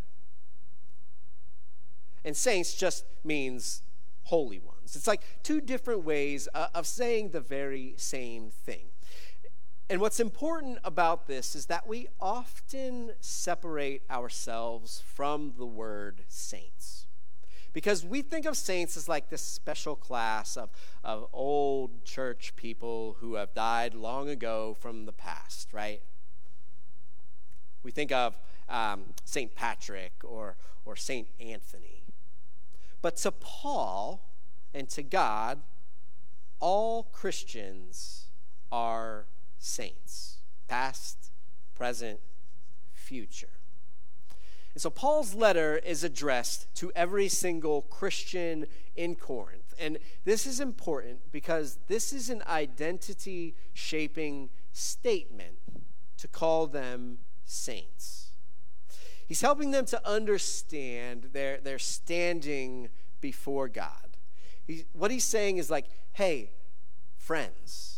And 2.25 2.37
saints 2.37 2.75
just 2.75 3.05
means 3.25 3.83
holy 4.25 4.59
ones. 4.59 4.97
It's 4.97 5.07
like 5.07 5.23
two 5.43 5.61
different 5.61 6.05
ways 6.05 6.49
uh, 6.55 6.69
of 6.75 6.87
saying 6.87 7.31
the 7.31 7.41
very 7.41 7.95
same 7.97 8.51
thing. 8.51 8.89
And 9.91 10.03
what's 10.03 10.21
important 10.21 10.79
about 10.85 11.27
this 11.27 11.55
is 11.55 11.67
that 11.67 11.87
we 11.87 12.09
often 12.21 13.13
separate 13.21 14.03
ourselves 14.11 15.03
from 15.15 15.55
the 15.57 15.65
word 15.65 16.25
saints. 16.29 17.07
Because 17.73 18.05
we 18.05 18.21
think 18.21 18.45
of 18.45 18.57
saints 18.57 18.97
as 18.97 19.09
like 19.09 19.31
this 19.31 19.41
special 19.41 19.97
class 19.97 20.57
of, 20.57 20.69
of 21.03 21.29
old 21.33 22.05
church 22.05 22.55
people 22.57 23.17
who 23.21 23.35
have 23.35 23.55
died 23.55 23.95
long 23.95 24.29
ago 24.29 24.77
from 24.79 25.07
the 25.07 25.13
past, 25.13 25.73
right? 25.73 26.03
We 27.83 27.91
think 27.91 28.13
of 28.13 28.39
um, 28.69 29.15
St. 29.25 29.55
Patrick 29.55 30.13
or, 30.23 30.57
or 30.85 30.97
St. 30.97 31.29
Anthony. 31.41 32.05
But 33.01 33.17
to 33.19 33.33
Paul 33.33 34.23
and 34.75 34.89
to 34.91 35.03
God, 35.03 35.61
all 36.61 37.05
Christians 37.05 38.27
are 38.71 39.27
saints 39.59 40.39
past, 40.69 41.31
present, 41.75 42.21
future. 42.93 43.49
And 44.75 44.83
so 44.83 44.91
Paul's 44.91 45.35
letter 45.35 45.79
is 45.79 46.05
addressed 46.05 46.73
to 46.77 46.93
every 46.95 47.29
single 47.29 47.83
Christian 47.83 48.67
in 48.95 49.17
Corinth. 49.17 49.75
And 49.81 49.99
this 50.25 50.47
is 50.47 50.61
important 50.61 51.33
because 51.33 51.79
this 51.89 52.13
is 52.13 52.31
an 52.31 52.43
identity 52.47 53.57
shaping 53.73 54.51
statement 54.73 55.57
to 56.19 56.29
call 56.29 56.67
them 56.67 57.19
saints. 57.45 58.31
He's 59.27 59.41
helping 59.41 59.73
them 59.73 59.85
to 59.87 60.09
understand 60.09 61.31
their, 61.33 61.59
their 61.59 61.79
standing 61.79 62.89
before 63.21 63.69
God. 63.69 64.17
He, 64.67 64.85
what 64.93 65.11
he's 65.11 65.25
saying 65.25 65.57
is 65.57 65.71
like, 65.71 65.87
hey, 66.13 66.53
friends, 67.17 67.98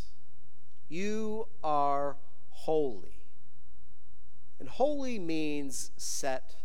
you 0.91 1.47
are 1.65 2.17
holy. 2.51 3.25
And 4.59 4.69
holy 4.69 5.19
means 5.19 5.91
set 5.97 6.57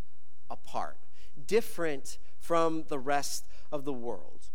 apart, 0.49 0.97
different 1.47 2.17
from 2.39 2.83
the 2.89 2.99
rest 2.99 3.45
of 3.71 3.85
the 3.85 3.93
world. 3.93 4.47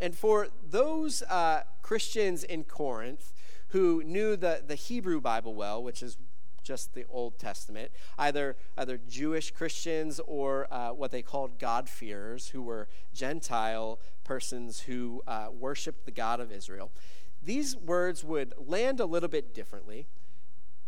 And 0.00 0.16
for 0.16 0.48
those 0.70 1.22
uh, 1.22 1.64
Christians 1.82 2.44
in 2.44 2.64
Corinth 2.64 3.32
who 3.68 4.02
knew 4.04 4.36
the, 4.36 4.62
the 4.66 4.76
Hebrew 4.76 5.20
Bible 5.20 5.54
well, 5.54 5.82
which 5.82 6.02
is 6.02 6.16
just 6.62 6.94
the 6.94 7.04
Old 7.10 7.38
Testament, 7.38 7.90
either, 8.18 8.56
either 8.76 8.98
Jewish 9.08 9.50
Christians 9.50 10.20
or 10.26 10.72
uh, 10.72 10.90
what 10.90 11.10
they 11.10 11.22
called 11.22 11.58
God-fearers, 11.58 12.48
who 12.48 12.62
were 12.62 12.88
Gentile 13.14 13.98
persons 14.24 14.80
who 14.80 15.22
uh, 15.26 15.48
worshiped 15.52 16.04
the 16.04 16.10
God 16.10 16.40
of 16.40 16.52
Israel 16.52 16.90
these 17.42 17.76
words 17.76 18.24
would 18.24 18.54
land 18.58 19.00
a 19.00 19.06
little 19.06 19.28
bit 19.28 19.54
differently. 19.54 20.06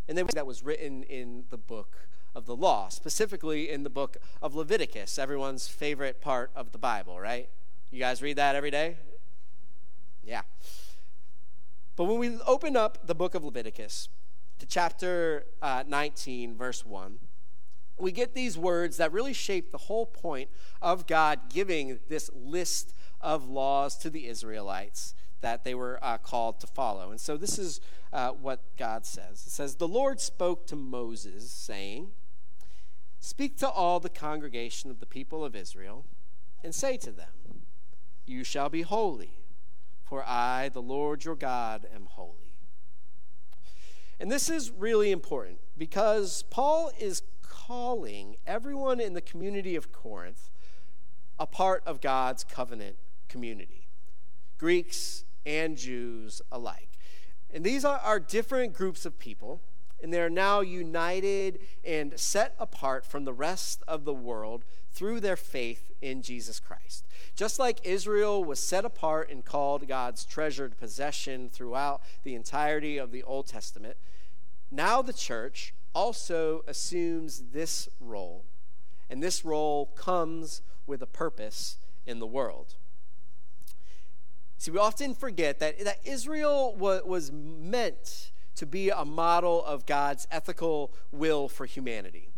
And 0.09 0.19
then 0.19 0.27
that 0.35 0.47
was 0.47 0.63
written 0.63 1.03
in 1.05 1.45
the 1.51 1.57
book 1.57 2.09
of 2.35 2.47
the 2.47 2.57
law, 2.57 2.89
specifically 2.89 3.71
in 3.71 3.83
the 3.83 3.91
book 3.91 4.17
of 4.43 4.55
Leviticus, 4.55 5.19
everyone's 5.19 5.69
favorite 5.69 6.21
part 6.21 6.51
of 6.55 6.73
the 6.73 6.79
Bible, 6.79 7.21
right? 7.21 7.49
You 7.91 7.99
guys 7.99 8.23
read 8.23 8.37
that 8.37 8.55
every 8.55 8.71
day? 8.71 8.97
Yeah. 10.25 10.43
But 11.97 12.05
when 12.05 12.19
we 12.19 12.39
open 12.47 12.77
up 12.77 13.07
the 13.07 13.15
book 13.15 13.35
of 13.35 13.45
Leviticus 13.45 14.09
to 14.59 14.67
chapter 14.67 15.47
uh, 15.61 15.85
19, 15.87 16.57
verse 16.57 16.85
1, 16.85 17.19
we 17.99 18.13
get 18.13 18.35
these 18.35 18.57
words 18.57 18.97
that 18.97 19.13
really 19.13 19.33
shape 19.33 19.73
the 19.73 19.79
whole 19.79 20.07
point 20.07 20.51
of 20.81 21.07
God 21.07 21.51
giving 21.51 21.99
this 22.09 22.31
list 22.35 22.95
of 23.21 23.49
laws 23.49 23.97
to 23.99 24.11
the 24.11 24.27
Israelites 24.27 25.15
that 25.41 25.65
they 25.65 25.75
were 25.75 25.99
uh, 26.03 26.19
called 26.19 26.61
to 26.61 26.67
follow. 26.67 27.11
And 27.11 27.21
so 27.21 27.37
this 27.37 27.59
is 27.59 27.81
uh, 28.13 28.31
what 28.31 28.61
God 28.77 29.07
says 29.07 29.45
It 29.47 29.51
says, 29.51 29.77
The 29.77 29.89
Lord 29.89 30.21
spoke 30.21 30.67
to 30.69 30.77
Moses, 30.77 31.51
saying, 31.51 32.09
Speak 33.21 33.59
to 33.59 33.69
all 33.69 34.01
the 34.01 34.09
congregation 34.09 34.91
of 34.91 35.01
the 35.01 35.07
people 35.07 35.45
of 35.45 35.55
Israel, 35.55 36.05
and 36.65 36.75
say 36.75 36.97
to 36.99 37.11
them, 37.11 37.65
You 38.27 38.45
shall 38.45 38.69
be 38.69 38.83
holy, 38.83 39.39
for 40.03 40.25
I, 40.27 40.71
the 40.71 40.83
Lord 40.83 41.25
your 41.25 41.37
God, 41.37 41.87
am 41.95 42.07
holy. 42.07 42.57
And 44.19 44.31
this 44.31 44.51
is 44.51 44.71
really 44.71 45.11
important 45.11 45.61
because 45.79 46.45
Paul 46.51 46.91
is 46.99 47.23
calling 47.43 48.37
everyone 48.47 49.01
in 49.01 49.15
the 49.15 49.21
community 49.21 49.77
of 49.77 49.93
Corinth 49.93 50.51
a 51.39 51.47
part 51.47 51.83
of 51.87 52.03
God's 52.03 52.45
covenant 52.45 52.97
community 53.29 53.81
Greeks 54.61 55.25
and 55.45 55.77
Jews 55.77 56.43
alike. 56.51 56.91
And 57.53 57.65
these 57.65 57.85
are, 57.85 57.99
are 57.99 58.21
different 58.21 58.73
groups 58.73 59.05
of 59.05 59.19
people, 59.19 59.61
and 60.03 60.13
they're 60.13 60.31
now 60.31 60.61
united 60.61 61.59
and 61.85 62.19
set 62.19 62.55
apart 62.59 63.05
from 63.05 63.25
the 63.25 63.33
rest 63.33 63.83
of 63.89 64.05
the 64.05 64.15
world 64.15 64.65
through 64.93 65.21
their 65.21 65.37
faith 65.37 65.91
in 66.01 66.23
Jesus 66.23 66.59
Christ. 66.59 67.07
Just 67.35 67.59
like 67.59 67.85
Israel 67.85 68.43
was 68.43 68.61
set 68.61 68.85
apart 68.85 69.31
and 69.31 69.45
called 69.45 69.87
God's 69.87 70.25
treasured 70.25 70.79
possession 70.79 71.49
throughout 71.49 72.03
the 72.25 72.35
entirety 72.35 72.99
of 72.99 73.13
the 73.13 73.23
Old 73.23 73.47
Testament, 73.47 73.97
now 74.71 75.03
the 75.03 75.13
church 75.13 75.75
also 75.95 76.63
assumes 76.67 77.45
this 77.53 77.89
role, 77.99 78.45
and 79.09 79.23
this 79.23 79.45
role 79.45 79.87
comes 79.87 80.63
with 80.87 81.03
a 81.03 81.07
purpose 81.07 81.77
in 82.07 82.19
the 82.21 82.27
world. 82.27 82.77
See, 84.61 84.71
we 84.71 84.79
often 84.79 85.15
forget 85.15 85.59
that, 85.61 85.83
that 85.87 86.01
Israel 86.05 86.77
was, 86.77 87.03
was 87.05 87.33
meant 87.33 88.31
to 88.57 88.67
be 88.67 88.91
a 88.91 89.07
model 89.07 89.65
of 89.65 89.87
God's 89.87 90.29
ethical 90.31 90.93
will 91.11 91.49
for 91.49 91.65
humanity. 91.65 92.29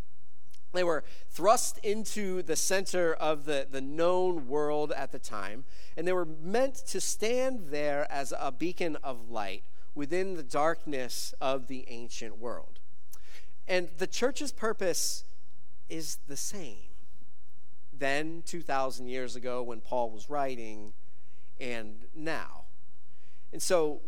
They 0.72 0.84
were 0.84 1.02
thrust 1.30 1.78
into 1.78 2.44
the 2.44 2.54
center 2.54 3.12
of 3.12 3.44
the, 3.44 3.66
the 3.68 3.80
known 3.80 4.46
world 4.46 4.92
at 4.92 5.10
the 5.10 5.18
time, 5.18 5.64
and 5.96 6.06
they 6.06 6.12
were 6.12 6.24
meant 6.24 6.76
to 6.86 7.00
stand 7.00 7.70
there 7.70 8.06
as 8.08 8.32
a 8.38 8.52
beacon 8.52 8.96
of 9.02 9.28
light 9.28 9.64
within 9.92 10.36
the 10.36 10.44
darkness 10.44 11.34
of 11.40 11.66
the 11.66 11.84
ancient 11.88 12.38
world. 12.38 12.78
And 13.66 13.88
the 13.98 14.06
church's 14.06 14.52
purpose 14.52 15.24
is 15.88 16.18
the 16.28 16.36
same 16.36 16.92
then, 18.02 18.42
2,000 18.46 19.06
years 19.06 19.36
ago, 19.36 19.62
when 19.62 19.80
Paul 19.80 20.10
was 20.10 20.28
writing, 20.28 20.92
and 21.62 22.06
now. 22.12 22.64
And 23.52 23.62
so, 23.62 24.00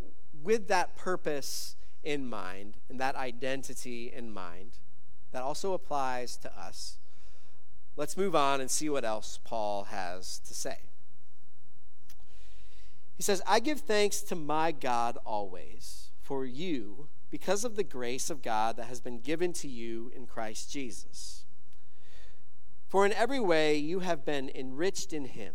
with 0.43 0.67
that 0.67 0.97
purpose 0.97 1.77
in 2.03 2.27
mind 2.27 2.77
and 2.89 2.99
that 2.99 3.15
identity 3.15 4.11
in 4.13 4.31
mind, 4.31 4.79
that 5.31 5.41
also 5.41 5.73
applies 5.73 6.37
to 6.37 6.59
us. 6.59 6.97
Let's 7.95 8.17
move 8.17 8.35
on 8.35 8.59
and 8.59 8.69
see 8.69 8.89
what 8.89 9.05
else 9.05 9.39
Paul 9.43 9.85
has 9.85 10.39
to 10.39 10.53
say. 10.53 10.79
He 13.15 13.23
says, 13.23 13.41
I 13.47 13.61
give 13.61 13.79
thanks 13.79 14.21
to 14.23 14.35
my 14.35 14.73
God 14.73 15.17
always 15.25 16.09
for 16.21 16.45
you 16.45 17.07
because 17.31 17.63
of 17.63 17.77
the 17.77 17.83
grace 17.83 18.29
of 18.29 18.41
God 18.41 18.75
that 18.75 18.87
has 18.87 18.99
been 18.99 19.19
given 19.19 19.53
to 19.53 19.69
you 19.69 20.11
in 20.13 20.25
Christ 20.25 20.71
Jesus. 20.71 21.45
For 22.89 23.05
in 23.05 23.13
every 23.13 23.39
way 23.39 23.77
you 23.77 23.99
have 23.99 24.25
been 24.25 24.51
enriched 24.53 25.13
in 25.13 25.25
him, 25.25 25.53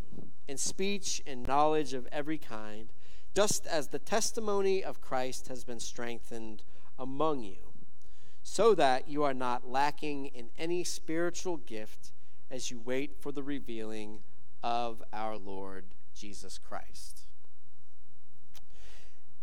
in 0.51 0.59
speech 0.59 1.23
and 1.29 1.47
knowledge 1.47 1.95
of 1.95 2.09
every 2.11 2.37
kind, 2.37 2.89
just 3.37 3.69
as 3.69 3.87
the 3.89 4.01
testimony 4.01 4.83
of 4.83 5.01
Christ 5.01 5.47
has 5.47 5.63
been 5.63 5.79
strengthened 5.79 6.65
among 6.99 7.45
you, 7.45 7.73
so 8.43 8.75
that 8.75 9.09
you 9.09 9.23
are 9.23 9.33
not 9.33 9.71
lacking 9.71 10.27
in 10.27 10.51
any 10.59 10.83
spiritual 10.83 11.57
gift 11.57 12.11
as 12.51 12.69
you 12.69 12.81
wait 12.81 13.15
for 13.21 13.31
the 13.31 13.45
revealing 13.45 14.25
of 14.61 15.05
our 15.13 15.37
Lord 15.37 15.85
Jesus 16.17 16.59
Christ. 16.59 17.29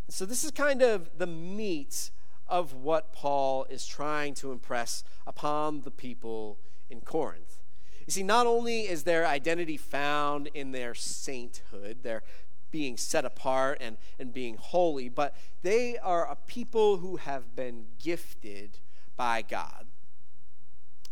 So, 0.10 0.26
this 0.26 0.44
is 0.44 0.52
kind 0.52 0.82
of 0.82 1.18
the 1.18 1.28
meat 1.28 2.12
of 2.50 2.74
what 2.74 3.14
Paul 3.14 3.66
is 3.70 3.88
trying 3.88 4.34
to 4.36 4.52
impress 4.52 5.06
upon 5.26 5.82
the 5.82 5.92
people 5.92 6.60
in 6.90 7.00
Corinth. 7.00 7.64
You 8.08 8.14
see, 8.14 8.24
not 8.24 8.48
only 8.48 8.88
is 8.88 9.04
their 9.04 9.28
identity 9.28 9.76
found 9.76 10.48
in 10.54 10.72
their 10.72 10.96
sainthood, 10.96 12.04
their 12.04 12.24
being 12.72 12.98
set 12.98 13.26
apart 13.26 13.78
and, 13.82 13.98
and 14.18 14.34
being 14.34 14.56
holy, 14.56 15.10
but 15.10 15.36
they 15.62 15.98
are 15.98 16.30
a 16.30 16.36
people 16.36 16.98
who 16.98 17.18
have 17.18 17.56
been 17.56 17.86
gifted 18.02 18.80
by 19.18 19.42
God. 19.42 19.88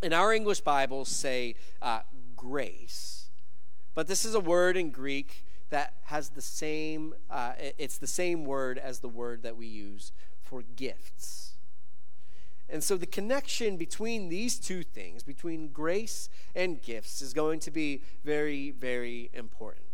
And 0.01 0.13
our 0.13 0.33
English 0.33 0.61
Bibles 0.61 1.09
say 1.09 1.55
uh, 1.81 2.01
grace, 2.35 3.29
but 3.93 4.07
this 4.07 4.23
is 4.23 4.33
a 4.33 4.39
word 4.39 4.77
in 4.77 4.89
Greek 4.89 5.45
that 5.69 5.95
has 6.03 6.29
the 6.29 6.41
same, 6.41 7.13
uh, 7.29 7.53
it's 7.77 7.97
the 7.97 8.07
same 8.07 8.45
word 8.45 8.77
as 8.77 8.99
the 8.99 9.09
word 9.09 9.43
that 9.43 9.57
we 9.57 9.67
use 9.67 10.13
for 10.43 10.61
gifts. 10.61 11.54
And 12.69 12.83
so 12.83 12.97
the 12.97 13.05
connection 13.05 13.77
between 13.77 14.29
these 14.29 14.59
two 14.59 14.83
things, 14.83 15.23
between 15.23 15.69
grace 15.69 16.29
and 16.55 16.81
gifts, 16.81 17.21
is 17.21 17.33
going 17.33 17.59
to 17.61 17.71
be 17.71 18.01
very, 18.23 18.71
very 18.71 19.29
important. 19.33 19.85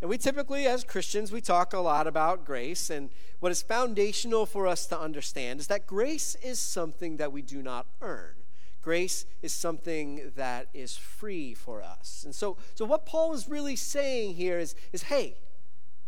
And 0.00 0.08
we 0.08 0.18
typically, 0.18 0.66
as 0.66 0.84
Christians, 0.84 1.32
we 1.32 1.40
talk 1.40 1.72
a 1.72 1.80
lot 1.80 2.06
about 2.06 2.44
grace. 2.44 2.88
And 2.90 3.10
what 3.40 3.50
is 3.50 3.62
foundational 3.62 4.46
for 4.46 4.66
us 4.66 4.86
to 4.86 5.00
understand 5.00 5.60
is 5.60 5.66
that 5.68 5.86
grace 5.86 6.36
is 6.36 6.60
something 6.60 7.16
that 7.16 7.32
we 7.32 7.42
do 7.42 7.62
not 7.62 7.86
earn. 8.00 8.34
Grace 8.80 9.26
is 9.42 9.52
something 9.52 10.32
that 10.36 10.68
is 10.72 10.96
free 10.96 11.52
for 11.52 11.82
us. 11.82 12.22
And 12.24 12.34
so, 12.34 12.58
so 12.74 12.84
what 12.84 13.06
Paul 13.06 13.32
is 13.32 13.48
really 13.48 13.76
saying 13.76 14.34
here 14.34 14.58
is, 14.58 14.76
is 14.92 15.04
hey, 15.04 15.36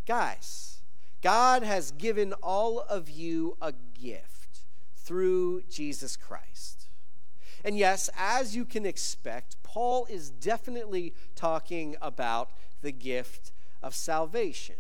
guys, 0.07 0.83
God 1.21 1.65
has 1.65 1.91
given 1.91 2.33
all 2.35 2.81
of 2.81 3.11
you 3.11 3.57
a 3.61 3.73
gift 4.01 4.40
through 5.11 5.61
Jesus 5.69 6.17
Christ. 6.17 6.87
And 7.65 7.77
yes, 7.77 8.09
as 8.17 8.55
you 8.55 8.65
can 8.65 8.87
expect, 8.87 9.61
Paul 9.65 10.07
is 10.09 10.31
definitely 10.31 11.15
talking 11.35 11.97
about 12.01 12.53
the 12.81 12.93
gift 12.93 13.51
of 13.83 13.93
salvation. 13.93 14.77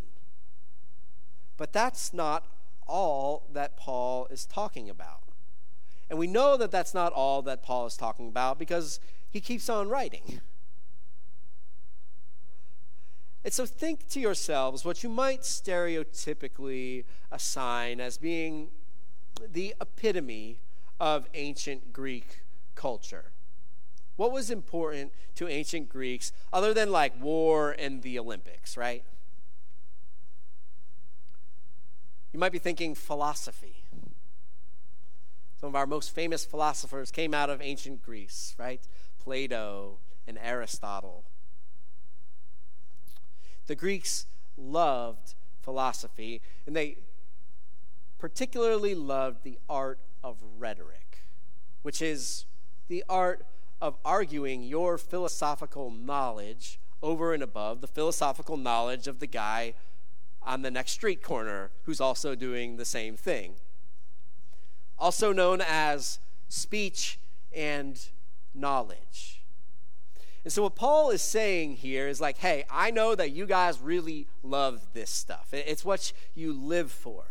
But 1.56 1.72
that's 1.72 2.14
not 2.14 2.46
all 2.86 3.48
that 3.52 3.76
Paul 3.76 4.28
is 4.30 4.46
talking 4.46 4.88
about. 4.88 5.22
And 6.08 6.16
we 6.16 6.28
know 6.28 6.56
that 6.56 6.70
that's 6.70 6.94
not 6.94 7.12
all 7.12 7.42
that 7.42 7.64
Paul 7.64 7.86
is 7.86 7.96
talking 7.96 8.28
about 8.28 8.56
because 8.56 9.00
he 9.32 9.40
keeps 9.40 9.68
on 9.68 9.88
writing. 9.88 10.40
And 13.42 13.52
so 13.52 13.66
think 13.66 14.08
to 14.10 14.20
yourselves 14.20 14.84
what 14.84 15.02
you 15.02 15.08
might 15.08 15.40
stereotypically 15.40 17.04
assign 17.32 17.98
as 18.00 18.16
being 18.16 18.68
the 19.48 19.74
epitome 19.80 20.58
of 20.98 21.26
ancient 21.34 21.92
Greek 21.92 22.40
culture. 22.74 23.32
What 24.16 24.32
was 24.32 24.50
important 24.50 25.12
to 25.36 25.48
ancient 25.48 25.88
Greeks 25.88 26.32
other 26.52 26.74
than 26.74 26.90
like 26.90 27.20
war 27.22 27.74
and 27.78 28.02
the 28.02 28.18
Olympics, 28.18 28.76
right? 28.76 29.02
You 32.32 32.38
might 32.38 32.52
be 32.52 32.58
thinking 32.58 32.94
philosophy. 32.94 33.84
Some 35.58 35.68
of 35.68 35.74
our 35.74 35.86
most 35.86 36.14
famous 36.14 36.44
philosophers 36.44 37.10
came 37.10 37.34
out 37.34 37.50
of 37.50 37.60
ancient 37.60 38.02
Greece, 38.02 38.54
right? 38.58 38.80
Plato 39.22 39.98
and 40.26 40.38
Aristotle. 40.42 41.24
The 43.66 43.74
Greeks 43.74 44.26
loved 44.56 45.34
philosophy, 45.60 46.40
and 46.66 46.74
they 46.74 46.96
particularly 48.20 48.94
loved 48.94 49.42
the 49.42 49.58
art 49.68 49.98
of 50.22 50.36
rhetoric, 50.58 51.24
which 51.82 52.00
is 52.00 52.44
the 52.88 53.02
art 53.08 53.44
of 53.80 53.96
arguing 54.04 54.62
your 54.62 54.98
philosophical 54.98 55.90
knowledge 55.90 56.78
over 57.02 57.34
and 57.34 57.42
above 57.42 57.80
the 57.80 57.88
philosophical 57.88 58.56
knowledge 58.56 59.08
of 59.08 59.18
the 59.18 59.26
guy 59.26 59.74
on 60.42 60.62
the 60.62 60.70
next 60.70 60.92
street 60.92 61.22
corner 61.22 61.70
who's 61.84 62.00
also 62.00 62.34
doing 62.34 62.76
the 62.76 62.84
same 62.84 63.16
thing 63.16 63.54
also 65.00 65.32
known 65.32 65.62
as 65.66 66.18
speech 66.48 67.18
and 67.52 68.08
knowledge. 68.54 69.42
And 70.44 70.52
so, 70.52 70.62
what 70.62 70.76
Paul 70.76 71.10
is 71.10 71.22
saying 71.22 71.76
here 71.76 72.06
is 72.08 72.20
like, 72.20 72.38
hey, 72.38 72.64
I 72.70 72.90
know 72.90 73.14
that 73.14 73.32
you 73.32 73.46
guys 73.46 73.80
really 73.80 74.26
love 74.42 74.80
this 74.92 75.10
stuff. 75.10 75.48
It's 75.52 75.84
what 75.84 76.12
you 76.34 76.52
live 76.52 76.92
for. 76.92 77.24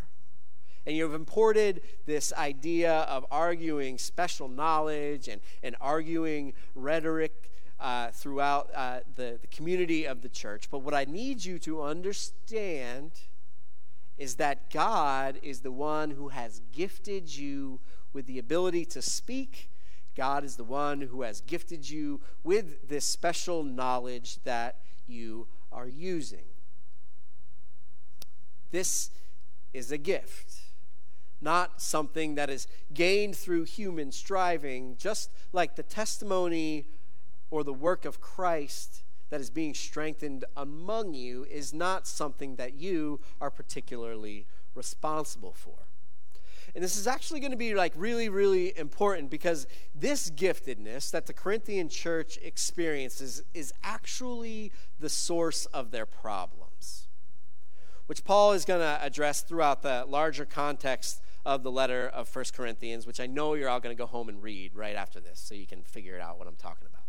And 0.89 0.97
you've 0.97 1.13
imported 1.13 1.83
this 2.07 2.33
idea 2.33 3.01
of 3.01 3.23
arguing 3.29 3.99
special 3.99 4.47
knowledge 4.47 5.27
and, 5.27 5.39
and 5.61 5.75
arguing 5.79 6.53
rhetoric 6.73 7.51
uh, 7.79 8.09
throughout 8.09 8.71
uh, 8.73 9.01
the, 9.13 9.37
the 9.39 9.45
community 9.51 10.05
of 10.05 10.23
the 10.23 10.29
church. 10.29 10.67
But 10.71 10.79
what 10.79 10.95
I 10.95 11.05
need 11.05 11.45
you 11.45 11.59
to 11.59 11.83
understand 11.83 13.11
is 14.17 14.37
that 14.37 14.71
God 14.71 15.37
is 15.43 15.59
the 15.59 15.71
one 15.71 16.09
who 16.09 16.29
has 16.29 16.59
gifted 16.71 17.37
you 17.37 17.79
with 18.11 18.25
the 18.25 18.39
ability 18.39 18.83
to 18.85 19.01
speak. 19.03 19.69
God 20.15 20.43
is 20.43 20.55
the 20.55 20.63
one 20.63 21.01
who 21.01 21.21
has 21.21 21.41
gifted 21.41 21.87
you 21.87 22.19
with 22.43 22.89
this 22.89 23.05
special 23.05 23.63
knowledge 23.63 24.39
that 24.43 24.77
you 25.05 25.45
are 25.71 25.87
using. 25.87 26.47
This 28.71 29.11
is 29.71 29.91
a 29.91 29.97
gift, 29.99 30.61
not 31.41 31.81
something 31.81 32.35
that 32.35 32.49
is 32.49 32.67
gained 32.93 33.35
through 33.35 33.63
human 33.63 34.11
striving, 34.11 34.95
just 34.97 35.31
like 35.53 35.75
the 35.75 35.83
testimony 35.83 36.85
or 37.49 37.63
the 37.63 37.73
work 37.73 38.05
of 38.05 38.19
Christ 38.21 39.03
that 39.29 39.39
is 39.39 39.49
being 39.49 39.73
strengthened 39.73 40.45
among 40.57 41.13
you 41.13 41.45
is 41.45 41.73
not 41.73 42.07
something 42.07 42.55
that 42.55 42.73
you 42.73 43.19
are 43.39 43.51
particularly 43.51 44.47
responsible 44.75 45.53
for. 45.53 45.75
And 46.75 46.83
this 46.83 46.97
is 46.97 47.07
actually 47.07 47.39
going 47.39 47.51
to 47.51 47.57
be 47.57 47.73
like 47.73 47.93
really, 47.95 48.29
really 48.29 48.77
important 48.77 49.29
because 49.29 49.65
this 49.95 50.29
giftedness 50.29 51.09
that 51.11 51.25
the 51.25 51.33
Corinthian 51.33 51.89
church 51.89 52.37
experiences 52.43 53.43
is 53.53 53.73
actually 53.83 54.71
the 54.99 55.09
source 55.09 55.65
of 55.67 55.91
their 55.91 56.05
problems, 56.05 57.07
which 58.05 58.23
Paul 58.23 58.53
is 58.53 58.65
going 58.65 58.81
to 58.81 58.99
address 59.01 59.41
throughout 59.41 59.81
the 59.81 60.05
larger 60.07 60.45
context 60.45 61.21
of 61.45 61.63
the 61.63 61.71
letter 61.71 62.07
of 62.07 62.27
First 62.27 62.53
Corinthians, 62.53 63.07
which 63.07 63.19
I 63.19 63.25
know 63.25 63.53
you're 63.53 63.69
all 63.69 63.79
going 63.79 63.95
to 63.95 63.99
go 63.99 64.05
home 64.05 64.29
and 64.29 64.41
read 64.41 64.75
right 64.75 64.95
after 64.95 65.19
this 65.19 65.39
so 65.39 65.55
you 65.55 65.65
can 65.65 65.83
figure 65.83 66.15
it 66.15 66.21
out 66.21 66.37
what 66.37 66.47
I'm 66.47 66.55
talking 66.55 66.87
about. 66.87 67.03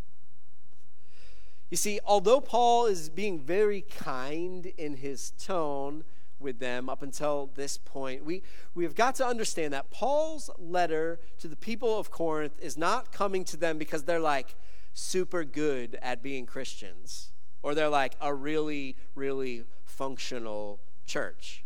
You 1.70 1.76
see, 1.76 2.00
although 2.04 2.40
Paul 2.40 2.86
is 2.86 3.08
being 3.08 3.38
very 3.38 3.82
kind 3.82 4.66
in 4.76 4.96
his 4.96 5.30
tone 5.32 6.04
with 6.40 6.58
them 6.58 6.88
up 6.88 7.02
until 7.02 7.50
this 7.54 7.78
point, 7.78 8.24
we, 8.24 8.42
we 8.74 8.82
have 8.84 8.94
got 8.94 9.14
to 9.16 9.26
understand 9.26 9.72
that 9.72 9.90
Paul's 9.90 10.50
letter 10.58 11.20
to 11.38 11.48
the 11.48 11.56
people 11.56 11.98
of 11.98 12.10
Corinth 12.10 12.58
is 12.60 12.76
not 12.76 13.12
coming 13.12 13.44
to 13.44 13.56
them 13.56 13.78
because 13.78 14.02
they're 14.04 14.18
like 14.18 14.56
super 14.94 15.44
good 15.44 15.96
at 16.02 16.22
being 16.22 16.44
Christians 16.44 17.30
or 17.62 17.74
they're 17.74 17.88
like 17.88 18.16
a 18.20 18.34
really, 18.34 18.96
really 19.14 19.64
functional 19.84 20.80
church. 21.06 21.62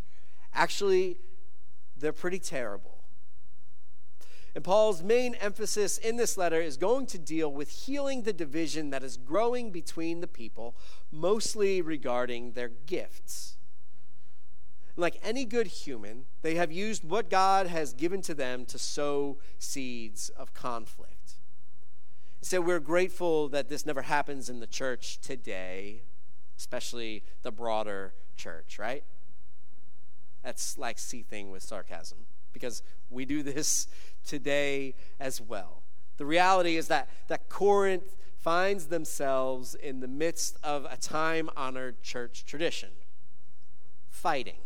Actually, 0.52 1.16
they're 1.96 2.12
pretty 2.12 2.38
terrible. 2.38 3.04
And 4.54 4.62
Paul's 4.62 5.02
main 5.02 5.34
emphasis 5.36 5.98
in 5.98 6.16
this 6.16 6.36
letter 6.36 6.60
is 6.60 6.76
going 6.76 7.06
to 7.06 7.18
deal 7.18 7.50
with 7.50 7.70
healing 7.70 8.22
the 8.22 8.32
division 8.32 8.90
that 8.90 9.02
is 9.02 9.16
growing 9.16 9.72
between 9.72 10.20
the 10.20 10.28
people, 10.28 10.76
mostly 11.10 11.82
regarding 11.82 12.52
their 12.52 12.68
gifts. 12.68 13.56
Like 14.96 15.18
any 15.24 15.44
good 15.44 15.66
human, 15.66 16.26
they 16.42 16.54
have 16.54 16.70
used 16.70 17.04
what 17.04 17.28
God 17.28 17.66
has 17.66 17.92
given 17.92 18.22
to 18.22 18.34
them 18.34 18.64
to 18.66 18.78
sow 18.78 19.38
seeds 19.58 20.28
of 20.30 20.54
conflict. 20.54 21.34
So 22.42 22.60
we're 22.60 22.78
grateful 22.78 23.48
that 23.48 23.68
this 23.68 23.84
never 23.84 24.02
happens 24.02 24.48
in 24.48 24.60
the 24.60 24.68
church 24.68 25.18
today, 25.20 26.02
especially 26.56 27.24
the 27.42 27.50
broader 27.50 28.14
church, 28.36 28.78
right? 28.78 29.02
That's 30.44 30.78
like 30.78 30.98
C 30.98 31.22
thing 31.22 31.50
with 31.50 31.62
sarcasm 31.62 32.18
because 32.52 32.82
we 33.10 33.24
do 33.24 33.42
this 33.42 33.88
today 34.24 34.94
as 35.18 35.40
well. 35.40 35.82
The 36.18 36.26
reality 36.26 36.76
is 36.76 36.86
that, 36.88 37.08
that 37.26 37.48
Corinth 37.48 38.14
finds 38.38 38.86
themselves 38.86 39.74
in 39.74 40.00
the 40.00 40.06
midst 40.06 40.58
of 40.62 40.86
a 40.88 40.96
time 40.96 41.50
honored 41.56 42.02
church 42.02 42.44
tradition 42.44 42.90
fighting. 44.08 44.60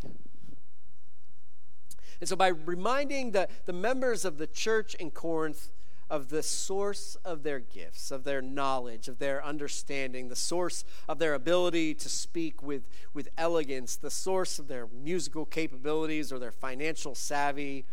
And 2.19 2.27
so, 2.27 2.35
by 2.35 2.49
reminding 2.49 3.31
the, 3.31 3.47
the 3.65 3.73
members 3.73 4.25
of 4.25 4.37
the 4.37 4.47
church 4.47 4.93
in 4.95 5.11
Corinth 5.11 5.69
of 6.09 6.29
the 6.29 6.41
source 6.41 7.15
of 7.23 7.43
their 7.43 7.59
gifts, 7.59 8.09
of 8.09 8.23
their 8.23 8.41
knowledge, 8.41 9.07
of 9.07 9.19
their 9.19 9.43
understanding, 9.45 10.27
the 10.27 10.35
source 10.35 10.83
of 11.07 11.19
their 11.19 11.35
ability 11.35 11.93
to 11.93 12.09
speak 12.09 12.63
with, 12.63 12.87
with 13.13 13.29
elegance, 13.37 13.95
the 13.95 14.09
source 14.09 14.57
of 14.57 14.67
their 14.67 14.87
musical 14.87 15.45
capabilities 15.45 16.31
or 16.31 16.39
their 16.39 16.51
financial 16.51 17.13
savvy 17.13 17.85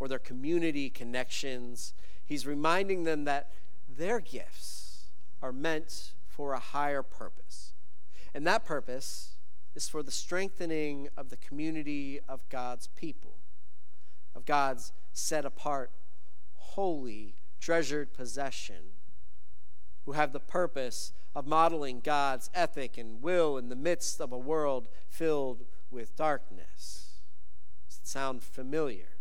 or 0.00 0.08
their 0.08 0.18
community 0.18 0.90
connections. 0.90 1.94
He's 2.24 2.46
reminding 2.46 3.04
them 3.04 3.24
that 3.24 3.50
their 3.88 4.18
gifts 4.18 5.10
are 5.40 5.52
meant 5.52 6.12
for 6.26 6.54
a 6.54 6.58
higher 6.58 7.02
purpose. 7.02 7.74
And 8.34 8.44
that 8.46 8.64
purpose 8.64 9.36
is 9.76 9.88
for 9.88 10.02
the 10.02 10.10
strengthening 10.10 11.08
of 11.16 11.30
the 11.30 11.36
community 11.36 12.20
of 12.28 12.48
God's 12.48 12.88
people, 12.88 13.36
of 14.34 14.44
God's 14.44 14.92
set 15.12 15.44
apart, 15.44 15.92
holy, 16.54 17.36
treasured 17.64 18.12
possession, 18.12 18.92
who 20.04 20.12
have 20.12 20.34
the 20.34 20.40
purpose 20.40 21.14
of 21.34 21.46
modeling 21.46 21.98
God's 22.00 22.50
ethic 22.52 22.98
and 22.98 23.22
will 23.22 23.56
in 23.56 23.70
the 23.70 23.76
midst 23.76 24.20
of 24.20 24.32
a 24.32 24.38
world 24.38 24.86
filled 25.08 25.64
with 25.90 26.14
darkness. 26.14 27.22
Does 27.88 28.00
it 28.02 28.06
sound 28.06 28.42
familiar? 28.42 29.16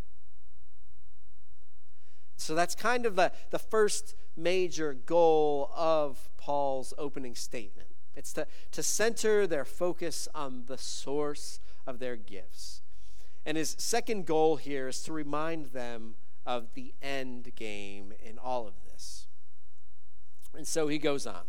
So 2.36 2.54
that's 2.54 2.76
kind 2.76 3.06
of 3.06 3.16
the, 3.16 3.32
the 3.52 3.60
first 3.60 4.14
major 4.36 4.94
goal 4.94 5.72
of 5.74 6.30
Paul's 6.38 6.94
opening 6.98 7.36
statement. 7.36 7.88
It's 8.14 8.34
to, 8.34 8.46
to 8.74 8.84
center 8.84 9.48
their 9.48 9.64
focus 9.64 10.28
on 10.36 10.64
the 10.66 10.78
source 10.78 11.62
of 11.88 12.00
their 12.00 12.18
gifts. 12.18 12.82
And 13.46 13.56
his 13.56 13.78
second 13.80 14.26
goal 14.26 14.58
here 14.58 14.90
is 14.90 15.02
to 15.04 15.14
remind 15.14 15.68
them 15.68 16.16
of 16.46 16.74
the 16.74 16.94
end 17.02 17.56
game 17.56 18.14
in 18.20 18.38
all 18.38 18.68
of 18.68 18.74
this. 18.86 19.28
And 20.56 20.68
so 20.68 20.88
he 20.88 20.98
goes 20.98 21.26
on. 21.26 21.44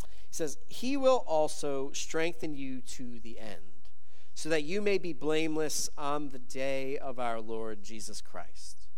He 0.00 0.34
says, 0.36 0.58
He 0.68 0.96
will 0.96 1.24
also 1.26 1.92
strengthen 1.92 2.54
you 2.54 2.80
to 2.82 3.20
the 3.20 3.38
end, 3.38 3.90
so 4.34 4.48
that 4.48 4.64
you 4.64 4.80
may 4.80 4.98
be 4.98 5.12
blameless 5.12 5.88
on 5.96 6.30
the 6.30 6.38
day 6.38 6.98
of 6.98 7.18
our 7.18 7.40
Lord 7.40 7.82
Jesus 7.82 8.20
Christ. 8.20 8.88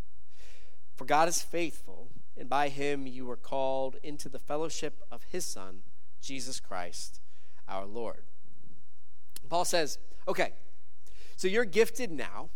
For 0.94 1.04
God 1.04 1.28
is 1.28 1.42
faithful, 1.42 2.08
and 2.36 2.48
by 2.48 2.68
him 2.68 3.06
you 3.06 3.26
were 3.26 3.36
called 3.36 3.96
into 4.02 4.28
the 4.28 4.38
fellowship 4.38 5.02
of 5.10 5.24
his 5.24 5.44
Son, 5.44 5.80
Jesus 6.20 6.60
Christ, 6.60 7.20
our 7.68 7.84
Lord. 7.84 8.24
Paul 9.48 9.64
says, 9.64 9.98
Okay, 10.26 10.52
so 11.36 11.48
you're 11.48 11.64
gifted 11.64 12.10
now 12.10 12.50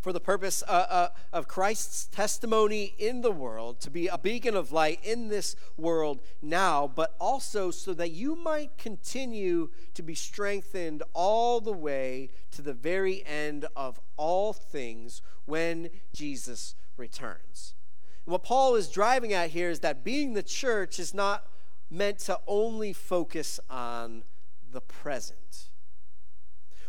for 0.00 0.12
the 0.12 0.20
purpose 0.20 0.62
uh, 0.68 0.86
uh, 0.88 1.08
of 1.32 1.48
Christ's 1.48 2.06
testimony 2.06 2.94
in 2.98 3.20
the 3.20 3.32
world, 3.32 3.80
to 3.80 3.90
be 3.90 4.06
a 4.06 4.18
beacon 4.18 4.54
of 4.54 4.72
light 4.72 5.00
in 5.02 5.28
this 5.28 5.56
world 5.76 6.20
now, 6.40 6.86
but 6.86 7.14
also 7.20 7.70
so 7.70 7.92
that 7.94 8.10
you 8.10 8.36
might 8.36 8.78
continue 8.78 9.70
to 9.94 10.02
be 10.02 10.14
strengthened 10.14 11.02
all 11.14 11.60
the 11.60 11.72
way 11.72 12.30
to 12.52 12.62
the 12.62 12.72
very 12.72 13.24
end 13.26 13.66
of 13.74 14.00
all 14.16 14.52
things 14.52 15.20
when 15.46 15.90
Jesus 16.12 16.74
returns. 16.96 17.74
And 18.24 18.32
what 18.32 18.44
Paul 18.44 18.76
is 18.76 18.88
driving 18.88 19.32
at 19.32 19.50
here 19.50 19.70
is 19.70 19.80
that 19.80 20.04
being 20.04 20.34
the 20.34 20.42
church 20.42 20.98
is 20.98 21.12
not 21.12 21.46
meant 21.90 22.18
to 22.20 22.38
only 22.46 22.92
focus 22.92 23.58
on 23.68 24.22
the 24.70 24.80
present. 24.80 25.70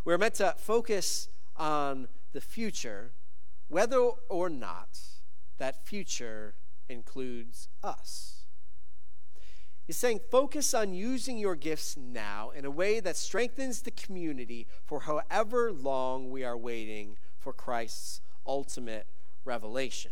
We're 0.06 0.18
meant 0.18 0.36
to 0.36 0.56
focus 0.58 1.30
on 1.56 2.08
the 2.34 2.42
future, 2.42 3.14
whether 3.68 4.12
or 4.30 4.50
not 4.50 5.00
that 5.58 5.86
future 5.86 6.56
includes 6.88 7.68
us. 7.84 8.46
He's 9.86 9.98
saying 9.98 10.20
focus 10.30 10.76
on 10.76 10.94
using 10.94 11.40
your 11.40 11.56
gifts 11.56 11.98
now 11.98 12.52
in 12.52 12.64
a 12.64 12.70
way 12.70 13.00
that 13.00 13.18
strengthens 13.18 13.82
the 13.82 13.92
community 13.92 14.68
for 14.86 15.02
however 15.02 15.72
long 15.72 16.30
we 16.30 16.44
are 16.44 16.56
waiting 16.56 17.18
for 17.40 17.54
Christ's 17.54 18.22
ultimate 18.46 19.08
revelation, 19.46 20.12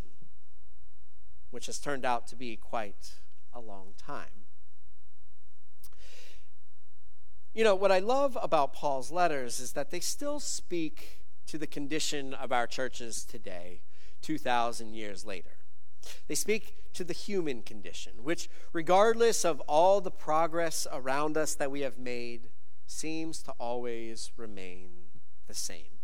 which 1.52 1.68
has 1.68 1.78
turned 1.78 2.06
out 2.06 2.26
to 2.28 2.36
be 2.36 2.56
quite 2.56 3.20
a 3.54 3.60
long 3.60 3.94
time. 3.98 4.46
You 7.54 7.64
know, 7.64 7.76
what 7.76 7.92
I 7.92 8.00
love 8.00 8.38
about 8.42 8.74
Paul's 8.74 9.12
letters 9.12 9.60
is 9.60 9.74
that 9.74 9.92
they 9.92 10.00
still 10.00 10.40
speak 10.40 11.17
to 11.48 11.58
the 11.58 11.68
condition 11.68 12.34
of 12.34 12.52
our 12.52 12.68
churches 12.68 13.26
today, 13.26 13.82
2,000 14.22 14.94
years 14.94 15.26
later. 15.26 15.58
They 16.28 16.36
speak 16.36 16.94
to 16.94 17.04
the 17.04 17.14
human 17.14 17.62
condition, 17.62 18.14
which, 18.24 18.50
regardless 18.74 19.44
of 19.44 19.60
all 19.62 20.02
the 20.02 20.12
progress 20.12 20.88
around 20.92 21.38
us 21.38 21.56
that 21.56 21.72
we 21.72 21.82
have 21.82 21.98
made, 21.98 22.50
seems 22.86 23.42
to 23.44 23.52
always 23.60 24.32
remain 24.38 24.90
the 25.48 25.54
same. 25.54 26.00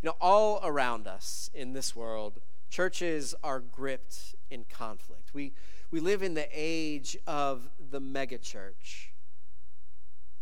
You 0.00 0.08
know, 0.08 0.16
all 0.20 0.60
around 0.62 1.06
us 1.06 1.50
in 1.52 1.72
this 1.72 1.96
world, 1.96 2.40
churches 2.70 3.34
are 3.42 3.60
gripped 3.60 4.36
in 4.50 4.64
conflict. 4.64 5.34
We, 5.34 5.54
we 5.90 6.00
live 6.00 6.22
in 6.22 6.34
the 6.34 6.48
age 6.52 7.16
of 7.26 7.68
the 7.90 8.00
megachurch 8.00 9.08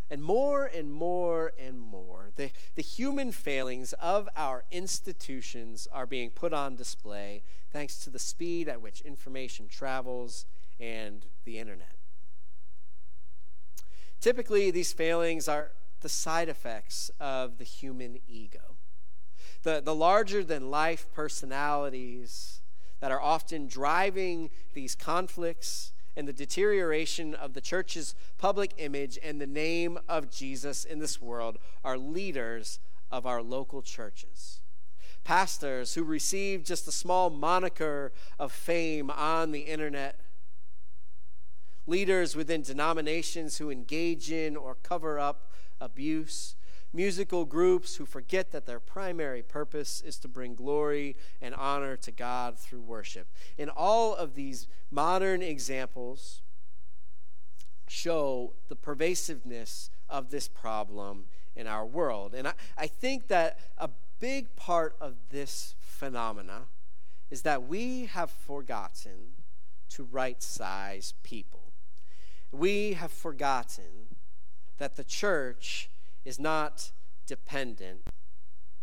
And 0.09 0.23
more 0.23 0.67
and 0.67 0.93
more 0.93 1.53
and 1.59 1.81
more, 1.81 2.31
the, 2.37 2.51
the 2.77 2.83
human 2.83 3.33
failings 3.33 3.93
of 3.95 4.29
our 4.37 4.65
institutions 4.71 5.89
are 5.93 6.07
being 6.07 6.31
put 6.31 6.53
on 6.53 6.77
display 6.77 7.43
thanks 7.73 7.99
to 8.01 8.11
the 8.11 8.19
speed 8.19 8.69
at 8.69 8.81
which 8.81 9.01
information 9.01 9.67
travels 9.69 10.47
and 10.79 11.27
the 11.45 11.59
internet. 11.59 11.97
Typically, 14.21 14.71
these 14.71 14.93
failings 14.93 15.49
are 15.49 15.73
the 16.01 16.09
side 16.09 16.49
effects 16.49 17.11
of 17.19 17.59
the 17.59 17.65
human 17.65 18.21
ego. 18.29 18.77
The, 19.63 19.81
the 19.85 19.95
larger 19.95 20.45
than 20.45 20.71
life 20.71 21.07
personalities 21.13 22.61
that 23.01 23.11
are 23.11 23.21
often 23.21 23.67
driving 23.67 24.51
these 24.75 24.95
conflicts 24.95 25.93
and 26.17 26.27
the 26.27 26.33
deterioration 26.33 27.35
of 27.35 27.53
the 27.53 27.61
church's 27.61 28.15
public 28.39 28.73
image 28.79 29.19
and 29.23 29.41
the 29.41 29.47
name 29.47 29.99
of 30.09 30.31
Jesus 30.31 30.85
in 30.85 30.99
this 30.99 31.21
world 31.21 31.59
are 31.85 31.99
leaders 31.99 32.79
of 33.11 33.27
our 33.27 33.43
local 33.43 33.83
churches. 33.83 34.61
Pastors 35.25 35.95
who 35.95 36.05
receive 36.05 36.65
just 36.65 36.89
a 36.89 36.93
small 36.93 37.31
moniker 37.31 38.13
of 38.39 38.53
fame 38.53 39.11
on 39.11 39.53
the 39.53 39.61
internet. 39.61 40.21
Leaders 41.87 42.35
within 42.35 42.63
denominations 42.63 43.59
who 43.59 43.71
engage 43.71 44.31
in 44.31 44.57
or 44.57 44.75
cover 44.75 45.19
up 45.19 45.51
abuse 45.81 46.55
musical 46.97 47.45
groups 47.45 47.97
who 47.97 48.07
forget 48.07 48.51
that 48.53 48.65
their 48.65 48.81
primary 48.81 49.43
purpose 49.43 50.01
is 50.01 50.19
to 50.19 50.29
bring 50.29 50.55
glory 50.55 51.15
and 51.43 51.55
honor 51.55 51.97
to 51.99 52.11
God 52.11 52.59
through 52.59 52.81
worship. 52.81 53.29
And 53.59 53.69
all 53.69 54.15
of 54.15 54.35
these 54.35 54.67
modern 54.91 55.43
examples 55.43 56.41
show 57.87 58.55
the 58.69 58.75
pervasiveness 58.75 59.91
of 60.09 60.31
this 60.31 60.49
problem 60.49 61.27
in 61.55 61.67
our 61.67 61.85
world. 61.87 62.35
And 62.35 62.49
I, 62.49 62.55
I 62.77 62.87
think 62.87 63.29
that 63.29 63.59
a 63.77 63.91
big 64.19 64.57
part 64.57 64.97
of 64.99 65.15
this 65.31 65.75
phenomena 65.81 66.63
is 67.31 67.43
that 67.43 67.69
we 67.69 68.07
have 68.07 68.31
forgotten 68.31 69.35
to 69.91 70.05
right 70.05 70.43
size 70.43 71.13
people. 71.23 71.73
We 72.51 72.95
have 72.95 73.13
forgotten 73.13 74.17
that 74.79 74.97
the 74.97 75.05
church 75.05 75.91
is 76.27 76.39
not 76.39 76.91
dependent 77.27 78.01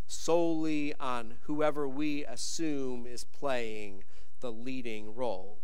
solely 0.07 0.93
on 0.99 1.35
whoever 1.43 1.87
we 1.87 2.25
assume 2.25 3.05
is 3.05 3.25
playing 3.25 4.03
the 4.39 4.51
leading 4.51 5.13
role. 5.13 5.59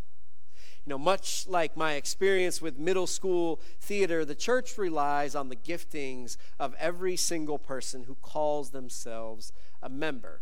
You 0.85 0.91
know, 0.91 0.97
much 0.97 1.45
like 1.47 1.77
my 1.77 1.93
experience 1.93 2.61
with 2.61 2.77
middle 2.77 3.07
school 3.07 3.61
theater, 3.79 4.25
the 4.25 4.35
church 4.35 4.77
relies 4.77 5.35
on 5.35 5.49
the 5.49 5.55
giftings 5.55 6.35
of 6.59 6.75
every 6.79 7.15
single 7.15 7.59
person 7.59 8.03
who 8.03 8.15
calls 8.15 8.71
themselves 8.71 9.51
a 9.81 9.89
member. 9.89 10.41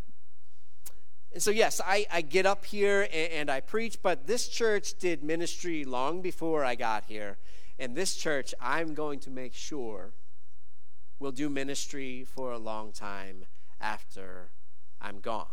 And 1.34 1.44
so, 1.44 1.52
yes, 1.52 1.82
I, 1.86 2.08
I 2.12 2.22
get 2.22 2.46
up 2.46 2.66
here 2.66 3.02
and, 3.14 3.32
and 3.32 3.52
I 3.52 3.60
preach, 3.60 4.00
but 4.02 4.26
this 4.26 4.48
church 4.48 4.98
did 4.98 5.24
ministry 5.24 5.84
long 5.84 6.22
before 6.22 6.64
I 6.64 6.76
got 6.76 7.04
here. 7.08 7.38
And 7.78 7.96
this 7.96 8.16
church, 8.16 8.56
I'm 8.60 8.96
going 8.96 9.20
to 9.22 9.30
make 9.30 9.54
sure 9.54 10.14
will 11.20 11.32
do 11.32 11.50
ministry 11.50 12.24
for 12.24 12.52
a 12.52 12.58
long 12.58 12.92
time 12.92 13.46
after 13.80 14.52
I'm 15.02 15.20
gone. 15.20 15.48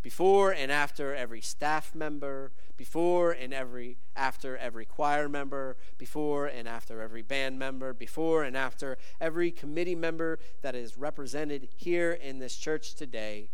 Before 0.00 0.52
and 0.52 0.70
after 0.70 1.14
every 1.14 1.40
staff 1.40 1.94
member, 1.94 2.52
before 2.76 3.32
and 3.32 3.52
every 3.52 3.98
after 4.14 4.56
every 4.56 4.84
choir 4.84 5.28
member, 5.28 5.76
before 5.98 6.46
and 6.46 6.68
after 6.68 7.02
every 7.02 7.22
band 7.22 7.58
member, 7.58 7.92
before 7.92 8.44
and 8.44 8.56
after 8.56 8.96
every 9.20 9.50
committee 9.50 9.96
member 9.96 10.38
that 10.62 10.74
is 10.74 10.96
represented 10.96 11.68
here 11.76 12.12
in 12.12 12.38
this 12.38 12.56
church 12.56 12.94
today 12.94 13.50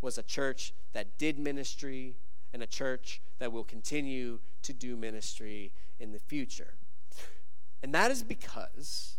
was 0.00 0.16
a 0.16 0.22
church 0.22 0.72
that 0.92 1.18
did 1.18 1.38
ministry 1.38 2.14
and 2.52 2.62
a 2.62 2.66
church 2.66 3.20
that 3.40 3.52
will 3.52 3.64
continue 3.64 4.38
to 4.62 4.72
do 4.72 4.96
ministry 4.96 5.72
in 5.98 6.12
the 6.12 6.18
future. 6.18 6.74
And 7.82 7.92
that 7.92 8.10
is 8.10 8.22
because 8.22 9.17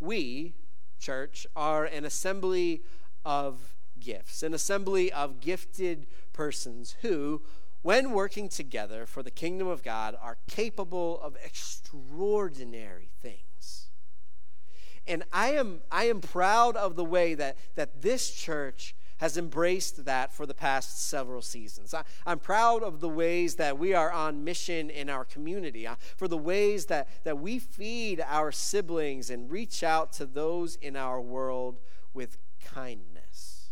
we, 0.00 0.54
church, 0.98 1.46
are 1.54 1.84
an 1.84 2.04
assembly 2.04 2.82
of 3.24 3.74
gifts, 3.98 4.42
an 4.42 4.54
assembly 4.54 5.12
of 5.12 5.40
gifted 5.40 6.06
persons 6.32 6.96
who, 7.02 7.42
when 7.82 8.12
working 8.12 8.48
together 8.48 9.06
for 9.06 9.22
the 9.22 9.30
kingdom 9.30 9.66
of 9.66 9.82
God, 9.82 10.16
are 10.20 10.38
capable 10.48 11.20
of 11.20 11.36
extraordinary 11.44 13.10
things. 13.20 13.88
And 15.06 15.22
I 15.32 15.52
am, 15.52 15.80
I 15.90 16.04
am 16.04 16.20
proud 16.20 16.76
of 16.76 16.96
the 16.96 17.04
way 17.04 17.34
that, 17.34 17.56
that 17.76 18.02
this 18.02 18.30
church 18.30 18.94
has 19.18 19.36
embraced 19.38 20.04
that 20.04 20.32
for 20.32 20.46
the 20.46 20.54
past 20.54 21.08
several 21.08 21.42
seasons. 21.42 21.94
I, 21.94 22.04
am 22.26 22.38
proud 22.38 22.82
of 22.82 23.00
the 23.00 23.08
ways 23.08 23.54
that 23.56 23.78
we 23.78 23.94
are 23.94 24.12
on 24.12 24.44
mission 24.44 24.90
in 24.90 25.08
our 25.08 25.24
community, 25.24 25.86
uh, 25.86 25.96
for 26.16 26.28
the 26.28 26.36
ways 26.36 26.86
that, 26.86 27.08
that 27.24 27.38
we 27.38 27.58
feed 27.58 28.22
our 28.26 28.52
siblings 28.52 29.30
and 29.30 29.50
reach 29.50 29.82
out 29.82 30.12
to 30.14 30.26
those 30.26 30.76
in 30.76 30.96
our 30.96 31.20
world 31.20 31.80
with 32.12 32.38
kindness. 32.64 33.70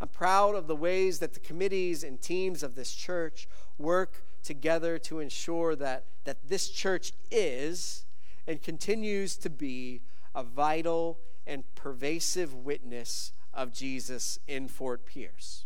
I'm 0.00 0.08
proud 0.08 0.54
of 0.54 0.66
the 0.66 0.76
ways 0.76 1.20
that 1.20 1.32
the 1.32 1.40
committees 1.40 2.04
and 2.04 2.20
teams 2.20 2.62
of 2.62 2.74
this 2.74 2.94
church 2.94 3.48
work 3.78 4.24
together 4.42 4.98
to 4.98 5.20
ensure 5.20 5.74
that, 5.76 6.04
that 6.24 6.48
this 6.48 6.68
church 6.68 7.12
is 7.30 8.04
and 8.46 8.62
continues 8.62 9.36
to 9.38 9.50
be 9.50 10.02
a 10.34 10.42
vital 10.42 11.18
and 11.46 11.64
pervasive 11.74 12.54
witness 12.54 13.32
of 13.56 13.72
Jesus 13.72 14.38
in 14.46 14.68
Fort 14.68 15.04
Pierce. 15.06 15.64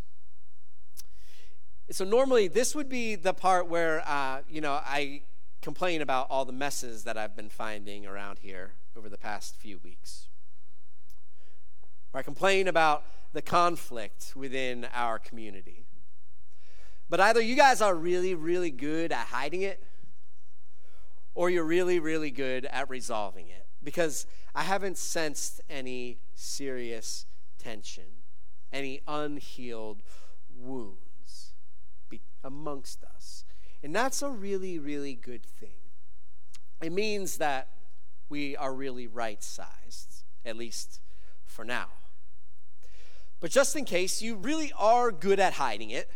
So 1.91 2.05
normally 2.05 2.49
this 2.49 2.75
would 2.75 2.89
be 2.89 3.17
the 3.17 3.35
part 3.35 3.67
where 3.67 4.03
uh, 4.09 4.43
you 4.49 4.61
know 4.61 4.75
I 4.75 5.23
complain 5.61 6.01
about 6.01 6.29
all 6.31 6.45
the 6.45 6.53
messes 6.53 7.05
that 7.05 7.19
I've 7.19 7.37
been 7.37 7.51
finding 7.51 8.07
around 8.07 8.39
here 8.39 8.73
over 8.97 9.09
the 9.09 9.19
past 9.19 9.57
few 9.57 9.79
weeks. 9.79 10.29
Or 12.13 12.21
I 12.21 12.23
complain 12.23 12.69
about 12.69 13.05
the 13.33 13.43
conflict 13.43 14.33
within 14.35 14.87
our 14.95 15.19
community. 15.19 15.85
But 17.09 17.21
either 17.21 17.41
you 17.41 17.57
guys 17.57 17.81
are 17.81 17.95
really, 17.95 18.35
really 18.35 18.71
good 18.71 19.13
at 19.13 19.27
hiding 19.27 19.63
it, 19.63 19.83
or 21.35 21.51
you're 21.51 21.65
really, 21.65 21.99
really 21.99 22.31
good 22.31 22.65
at 22.67 22.89
resolving 22.89 23.49
it. 23.49 23.67
Because 23.83 24.27
I 24.55 24.63
haven't 24.63 24.97
sensed 24.97 25.61
any 25.69 26.19
serious 26.35 27.27
tension, 27.61 28.25
any 28.73 29.01
unhealed 29.07 30.03
wounds 30.57 31.01
amongst 32.43 33.05
us. 33.05 33.45
And 33.83 33.95
that's 33.95 34.23
a 34.23 34.31
really, 34.31 34.79
really 34.79 35.15
good 35.15 35.45
thing. 35.45 35.71
It 36.83 36.93
means 36.93 37.39
that 37.39 37.69
we 38.29 38.57
are 38.57 38.73
really 38.73 39.07
right 39.07 39.43
sized, 39.43 40.25
at 40.45 40.57
least 40.57 41.01
for 41.45 41.65
now. 41.65 41.89
But 43.41 43.51
just 43.51 43.75
in 43.75 43.85
case 43.85 44.21
you 44.21 44.37
really 44.37 44.73
are 44.79 45.11
good 45.11 45.41
at 45.41 45.55
hiding 45.55 45.91
it, 45.91 46.11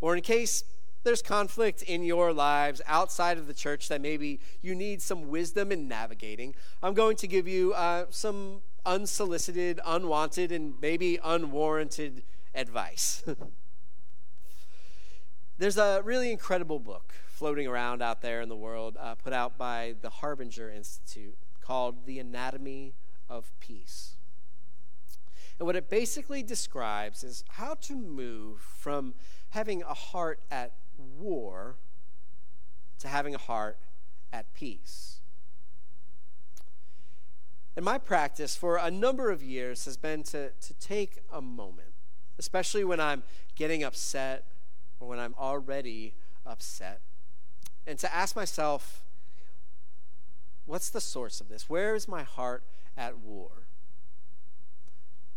or 0.00 0.14
in 0.14 0.22
case 0.22 0.62
there's 1.04 1.22
conflict 1.22 1.82
in 1.82 2.02
your 2.02 2.32
lives 2.32 2.80
outside 2.86 3.38
of 3.38 3.46
the 3.46 3.54
church 3.54 3.88
that 3.88 4.00
maybe 4.00 4.40
you 4.60 4.74
need 4.74 5.02
some 5.02 5.28
wisdom 5.28 5.72
in 5.72 5.88
navigating, 5.88 6.54
I'm 6.82 6.94
going 6.94 7.16
to 7.16 7.26
give 7.26 7.48
you 7.48 7.72
uh, 7.74 8.06
some 8.10 8.62
unsolicited, 8.88 9.80
unwanted, 9.84 10.50
and 10.50 10.74
maybe 10.80 11.18
unwarranted 11.22 12.22
advice. 12.54 13.22
There's 15.58 15.76
a 15.76 16.00
really 16.02 16.32
incredible 16.32 16.78
book 16.78 17.12
floating 17.26 17.66
around 17.66 18.00
out 18.00 18.22
there 18.22 18.40
in 18.40 18.48
the 18.48 18.56
world, 18.56 18.96
uh, 18.98 19.14
put 19.14 19.32
out 19.32 19.58
by 19.58 19.94
the 20.00 20.08
Arbinger 20.08 20.74
Institute, 20.74 21.36
called 21.60 22.06
The 22.06 22.18
Anatomy 22.18 22.94
of 23.28 23.52
Peace. 23.60 24.16
And 25.58 25.66
what 25.66 25.76
it 25.76 25.90
basically 25.90 26.42
describes 26.42 27.22
is 27.22 27.44
how 27.48 27.74
to 27.82 27.94
move 27.94 28.60
from 28.60 29.14
having 29.50 29.82
a 29.82 29.94
heart 29.94 30.40
at 30.50 30.72
war 30.96 31.76
to 33.00 33.08
having 33.08 33.34
a 33.34 33.38
heart 33.38 33.76
at 34.32 34.52
peace. 34.54 35.20
And 37.78 37.84
my 37.84 37.96
practice 37.96 38.56
for 38.56 38.76
a 38.76 38.90
number 38.90 39.30
of 39.30 39.40
years 39.40 39.84
has 39.84 39.96
been 39.96 40.24
to, 40.24 40.50
to 40.50 40.74
take 40.80 41.20
a 41.32 41.40
moment, 41.40 41.92
especially 42.36 42.82
when 42.82 42.98
I'm 42.98 43.22
getting 43.54 43.84
upset 43.84 44.46
or 44.98 45.06
when 45.06 45.20
I'm 45.20 45.32
already 45.38 46.14
upset, 46.44 47.00
and 47.86 47.96
to 48.00 48.12
ask 48.12 48.34
myself, 48.34 49.04
what's 50.66 50.90
the 50.90 51.00
source 51.00 51.40
of 51.40 51.48
this? 51.48 51.70
Where 51.70 51.94
is 51.94 52.08
my 52.08 52.24
heart 52.24 52.64
at 52.96 53.18
war? 53.18 53.68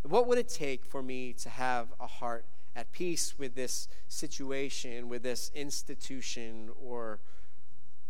What 0.02 0.26
would 0.26 0.40
it 0.40 0.50
take 0.50 0.84
for 0.84 1.04
me 1.04 1.34
to 1.34 1.50
have 1.50 1.94
a 2.00 2.08
heart 2.08 2.48
at 2.76 2.92
peace 2.92 3.38
with 3.38 3.54
this 3.54 3.88
situation, 4.08 5.10
with 5.10 5.22
this 5.22 5.52
institution, 5.54 6.72
or 6.84 7.20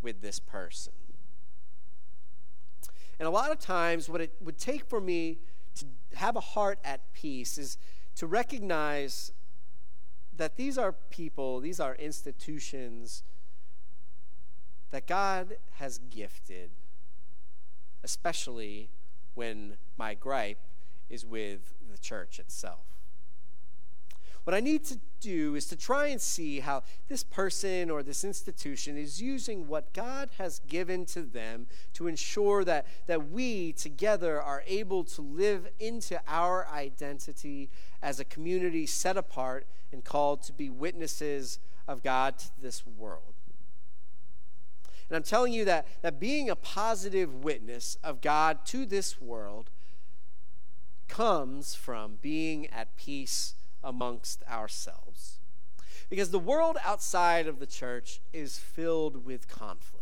with 0.01 0.21
this 0.21 0.39
person? 0.39 0.93
And 3.19 3.27
a 3.27 3.31
lot 3.31 3.51
of 3.51 3.59
times, 3.59 4.09
what 4.09 4.21
it 4.21 4.33
would 4.41 4.57
take 4.57 4.85
for 4.85 4.99
me 4.99 5.39
to 5.75 5.85
have 6.15 6.35
a 6.35 6.41
heart 6.41 6.79
at 6.83 7.13
peace 7.13 7.57
is 7.57 7.77
to 8.15 8.27
recognize 8.27 9.31
that 10.35 10.55
these 10.55 10.77
are 10.77 10.91
people, 10.91 11.59
these 11.59 11.79
are 11.79 11.95
institutions 11.95 13.23
that 14.91 15.07
God 15.07 15.57
has 15.73 15.99
gifted, 16.09 16.71
especially 18.03 18.89
when 19.33 19.77
my 19.97 20.13
gripe 20.13 20.59
is 21.09 21.25
with 21.25 21.73
the 21.91 21.97
church 21.97 22.39
itself. 22.39 22.85
What 24.43 24.55
I 24.55 24.59
need 24.59 24.83
to 24.85 24.99
do 25.19 25.53
is 25.53 25.67
to 25.67 25.75
try 25.75 26.07
and 26.07 26.19
see 26.19 26.61
how 26.61 26.81
this 27.07 27.23
person 27.23 27.91
or 27.91 28.01
this 28.01 28.23
institution 28.23 28.97
is 28.97 29.21
using 29.21 29.67
what 29.67 29.93
God 29.93 30.31
has 30.39 30.59
given 30.67 31.05
to 31.07 31.21
them 31.21 31.67
to 31.93 32.07
ensure 32.07 32.63
that, 32.63 32.87
that 33.05 33.29
we 33.29 33.73
together 33.73 34.41
are 34.41 34.63
able 34.65 35.03
to 35.03 35.21
live 35.21 35.67
into 35.79 36.19
our 36.27 36.67
identity 36.69 37.69
as 38.01 38.19
a 38.19 38.25
community 38.25 38.87
set 38.87 39.15
apart 39.15 39.67
and 39.91 40.03
called 40.03 40.41
to 40.43 40.53
be 40.53 40.71
witnesses 40.71 41.59
of 41.87 42.01
God 42.01 42.39
to 42.39 42.47
this 42.59 42.85
world. 42.85 43.35
And 45.07 45.17
I'm 45.17 45.23
telling 45.23 45.53
you 45.53 45.65
that, 45.65 45.85
that 46.01 46.19
being 46.19 46.49
a 46.49 46.55
positive 46.55 47.43
witness 47.43 47.97
of 48.03 48.21
God 48.21 48.65
to 48.67 48.85
this 48.87 49.21
world 49.21 49.69
comes 51.07 51.75
from 51.75 52.17
being 52.21 52.67
at 52.67 52.95
peace 52.95 53.55
amongst 53.83 54.43
ourselves. 54.49 55.39
Because 56.09 56.31
the 56.31 56.39
world 56.39 56.77
outside 56.83 57.47
of 57.47 57.59
the 57.59 57.65
church 57.65 58.19
is 58.33 58.59
filled 58.59 59.25
with 59.25 59.47
conflict. 59.47 60.01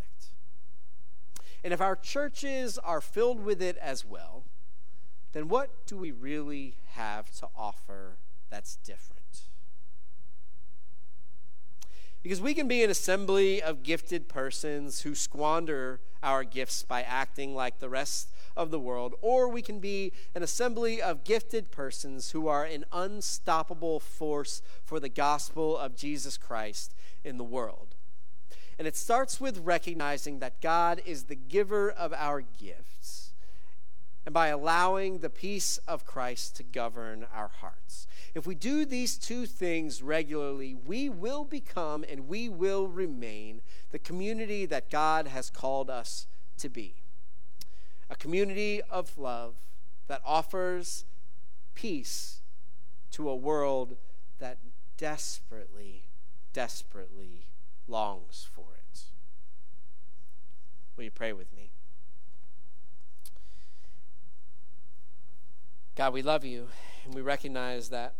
And 1.63 1.73
if 1.73 1.81
our 1.81 1.95
churches 1.95 2.77
are 2.77 3.01
filled 3.01 3.43
with 3.43 3.61
it 3.61 3.77
as 3.77 4.05
well, 4.05 4.43
then 5.33 5.47
what 5.47 5.85
do 5.85 5.97
we 5.97 6.11
really 6.11 6.75
have 6.93 7.31
to 7.39 7.47
offer 7.55 8.17
that's 8.49 8.77
different? 8.77 9.18
Because 12.21 12.41
we 12.41 12.53
can 12.53 12.67
be 12.67 12.83
an 12.83 12.89
assembly 12.89 13.61
of 13.61 13.81
gifted 13.81 14.27
persons 14.27 15.01
who 15.01 15.15
squander 15.15 16.01
our 16.21 16.43
gifts 16.43 16.83
by 16.83 17.01
acting 17.01 17.55
like 17.55 17.79
the 17.79 17.89
rest 17.89 18.33
of 18.57 18.71
the 18.71 18.79
world, 18.79 19.15
or 19.21 19.47
we 19.47 19.61
can 19.61 19.79
be 19.79 20.11
an 20.35 20.43
assembly 20.43 21.01
of 21.01 21.23
gifted 21.23 21.71
persons 21.71 22.31
who 22.31 22.47
are 22.47 22.65
an 22.65 22.83
unstoppable 22.91 24.01
force 24.01 24.61
for 24.83 24.99
the 24.99 25.07
gospel 25.07 25.77
of 25.77 25.95
Jesus 25.95 26.37
Christ 26.37 26.93
in 27.23 27.37
the 27.37 27.43
world. 27.43 27.95
And 28.77 28.87
it 28.87 28.97
starts 28.97 29.39
with 29.39 29.59
recognizing 29.59 30.39
that 30.39 30.61
God 30.61 31.01
is 31.05 31.25
the 31.25 31.35
giver 31.35 31.89
of 31.89 32.13
our 32.13 32.41
gifts 32.41 33.33
and 34.25 34.33
by 34.33 34.47
allowing 34.47 35.19
the 35.19 35.29
peace 35.29 35.79
of 35.87 36.05
Christ 36.05 36.55
to 36.57 36.63
govern 36.63 37.25
our 37.33 37.49
hearts. 37.61 38.07
If 38.35 38.45
we 38.45 38.55
do 38.55 38.85
these 38.85 39.17
two 39.17 39.45
things 39.45 40.01
regularly, 40.01 40.75
we 40.75 41.09
will 41.09 41.43
become 41.43 42.05
and 42.07 42.27
we 42.27 42.47
will 42.47 42.87
remain 42.87 43.61
the 43.91 43.99
community 43.99 44.65
that 44.67 44.89
God 44.89 45.27
has 45.27 45.49
called 45.49 45.89
us 45.89 46.27
to 46.57 46.69
be 46.69 46.95
a 48.09 48.15
community 48.15 48.81
of 48.89 49.17
love 49.17 49.55
that 50.07 50.21
offers 50.25 51.05
peace 51.75 52.41
to 53.11 53.29
a 53.29 53.35
world 53.35 53.95
that 54.39 54.57
desperately, 54.97 56.03
desperately 56.53 57.45
longs 57.87 58.47
for 58.51 58.65
it. 58.77 59.01
Will 60.97 61.03
you 61.05 61.11
pray 61.11 61.33
with 61.33 61.55
me? 61.55 61.71
God, 65.99 66.13
we 66.13 66.21
love 66.21 66.45
you 66.45 66.69
and 67.03 67.13
we 67.13 67.19
recognize 67.19 67.89
that 67.89 68.13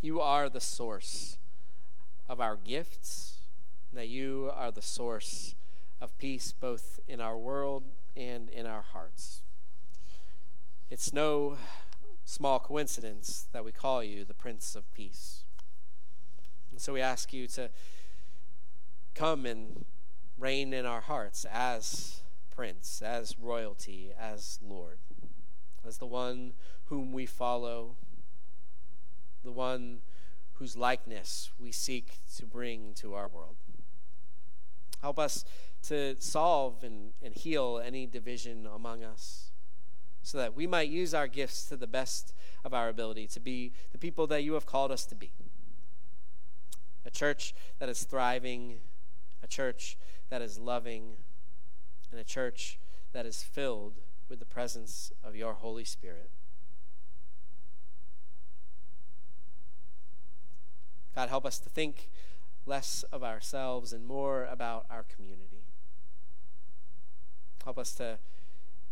you 0.00 0.22
are 0.22 0.48
the 0.48 0.58
source 0.58 1.36
of 2.30 2.40
our 2.40 2.56
gifts, 2.56 3.40
that 3.92 4.08
you 4.08 4.50
are 4.54 4.70
the 4.70 4.80
source 4.80 5.54
of 6.00 6.16
peace 6.16 6.54
both 6.58 6.98
in 7.06 7.20
our 7.20 7.36
world 7.36 7.82
and 8.16 8.48
in 8.48 8.64
our 8.64 8.80
hearts. 8.80 9.42
It's 10.88 11.12
no 11.12 11.58
small 12.24 12.58
coincidence 12.58 13.48
that 13.52 13.66
we 13.66 13.70
call 13.70 14.02
you 14.02 14.24
the 14.24 14.32
Prince 14.32 14.74
of 14.74 14.90
Peace. 14.94 15.44
And 16.70 16.80
so 16.80 16.94
we 16.94 17.02
ask 17.02 17.34
you 17.34 17.48
to 17.48 17.68
come 19.14 19.44
and 19.44 19.84
reign 20.38 20.72
in 20.72 20.86
our 20.86 21.02
hearts 21.02 21.44
as 21.52 22.22
Prince, 22.48 23.02
as 23.02 23.38
royalty, 23.38 24.10
as 24.18 24.58
Lord, 24.66 24.96
as 25.86 25.98
the 25.98 26.06
one 26.06 26.52
whom 26.86 27.12
we 27.12 27.26
follow, 27.26 27.96
the 29.44 29.52
one 29.52 30.00
whose 30.54 30.76
likeness 30.76 31.50
we 31.58 31.70
seek 31.70 32.18
to 32.36 32.46
bring 32.46 32.94
to 32.94 33.14
our 33.14 33.28
world. 33.28 33.56
Help 35.02 35.18
us 35.18 35.44
to 35.82 36.16
solve 36.18 36.82
and, 36.82 37.12
and 37.22 37.34
heal 37.34 37.80
any 37.84 38.06
division 38.06 38.66
among 38.66 39.04
us 39.04 39.50
so 40.22 40.38
that 40.38 40.56
we 40.56 40.66
might 40.66 40.88
use 40.88 41.14
our 41.14 41.28
gifts 41.28 41.66
to 41.66 41.76
the 41.76 41.86
best 41.86 42.34
of 42.64 42.74
our 42.74 42.88
ability 42.88 43.28
to 43.28 43.38
be 43.38 43.72
the 43.92 43.98
people 43.98 44.26
that 44.26 44.42
you 44.42 44.54
have 44.54 44.66
called 44.66 44.90
us 44.90 45.04
to 45.06 45.14
be. 45.14 45.30
A 47.04 47.10
church 47.10 47.54
that 47.78 47.88
is 47.88 48.02
thriving, 48.02 48.78
a 49.42 49.46
church 49.46 49.96
that 50.28 50.42
is 50.42 50.58
loving, 50.58 51.12
and 52.10 52.18
a 52.18 52.24
church 52.24 52.80
that 53.12 53.24
is 53.24 53.42
filled 53.42 54.00
with 54.28 54.38
the 54.38 54.44
presence 54.44 55.12
of 55.22 55.36
your 55.36 55.54
Holy 55.54 55.84
Spirit. 55.84 56.30
God, 61.14 61.28
help 61.28 61.46
us 61.46 61.58
to 61.58 61.68
think 61.68 62.10
less 62.66 63.04
of 63.12 63.22
ourselves 63.22 63.92
and 63.92 64.04
more 64.04 64.44
about 64.44 64.84
our 64.90 65.04
community. 65.04 65.64
Help 67.64 67.78
us 67.78 67.92
to 67.94 68.18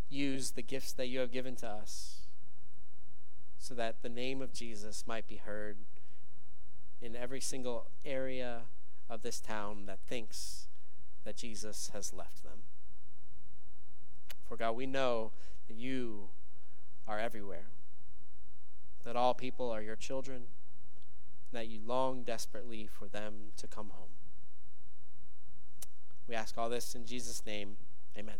use 0.08 0.52
the 0.52 0.62
gifts 0.62 0.92
that 0.92 1.08
you 1.08 1.18
have 1.18 1.32
given 1.32 1.56
to 1.56 1.68
us 1.68 2.20
so 3.58 3.74
that 3.74 4.02
the 4.02 4.08
name 4.08 4.40
of 4.40 4.52
Jesus 4.52 5.04
might 5.06 5.26
be 5.26 5.36
heard 5.36 5.76
in 7.00 7.16
every 7.16 7.40
single 7.40 7.88
area 8.04 8.62
of 9.10 9.22
this 9.22 9.40
town 9.40 9.86
that 9.86 10.00
thinks 10.00 10.66
that 11.24 11.36
Jesus 11.36 11.90
has 11.92 12.12
left 12.12 12.42
them. 12.42 12.60
For 14.48 14.56
God, 14.56 14.72
we 14.72 14.86
know 14.86 15.32
that 15.68 15.76
you 15.76 16.28
are 17.06 17.18
everywhere, 17.18 17.66
that 19.04 19.16
all 19.16 19.34
people 19.34 19.70
are 19.70 19.82
your 19.82 19.96
children, 19.96 20.36
and 20.36 20.46
that 21.52 21.68
you 21.68 21.80
long 21.84 22.22
desperately 22.22 22.86
for 22.86 23.06
them 23.06 23.52
to 23.56 23.66
come 23.66 23.90
home. 23.90 24.08
We 26.28 26.34
ask 26.34 26.56
all 26.56 26.68
this 26.68 26.94
in 26.94 27.04
Jesus' 27.06 27.44
name. 27.44 27.76
Amen. 28.16 28.36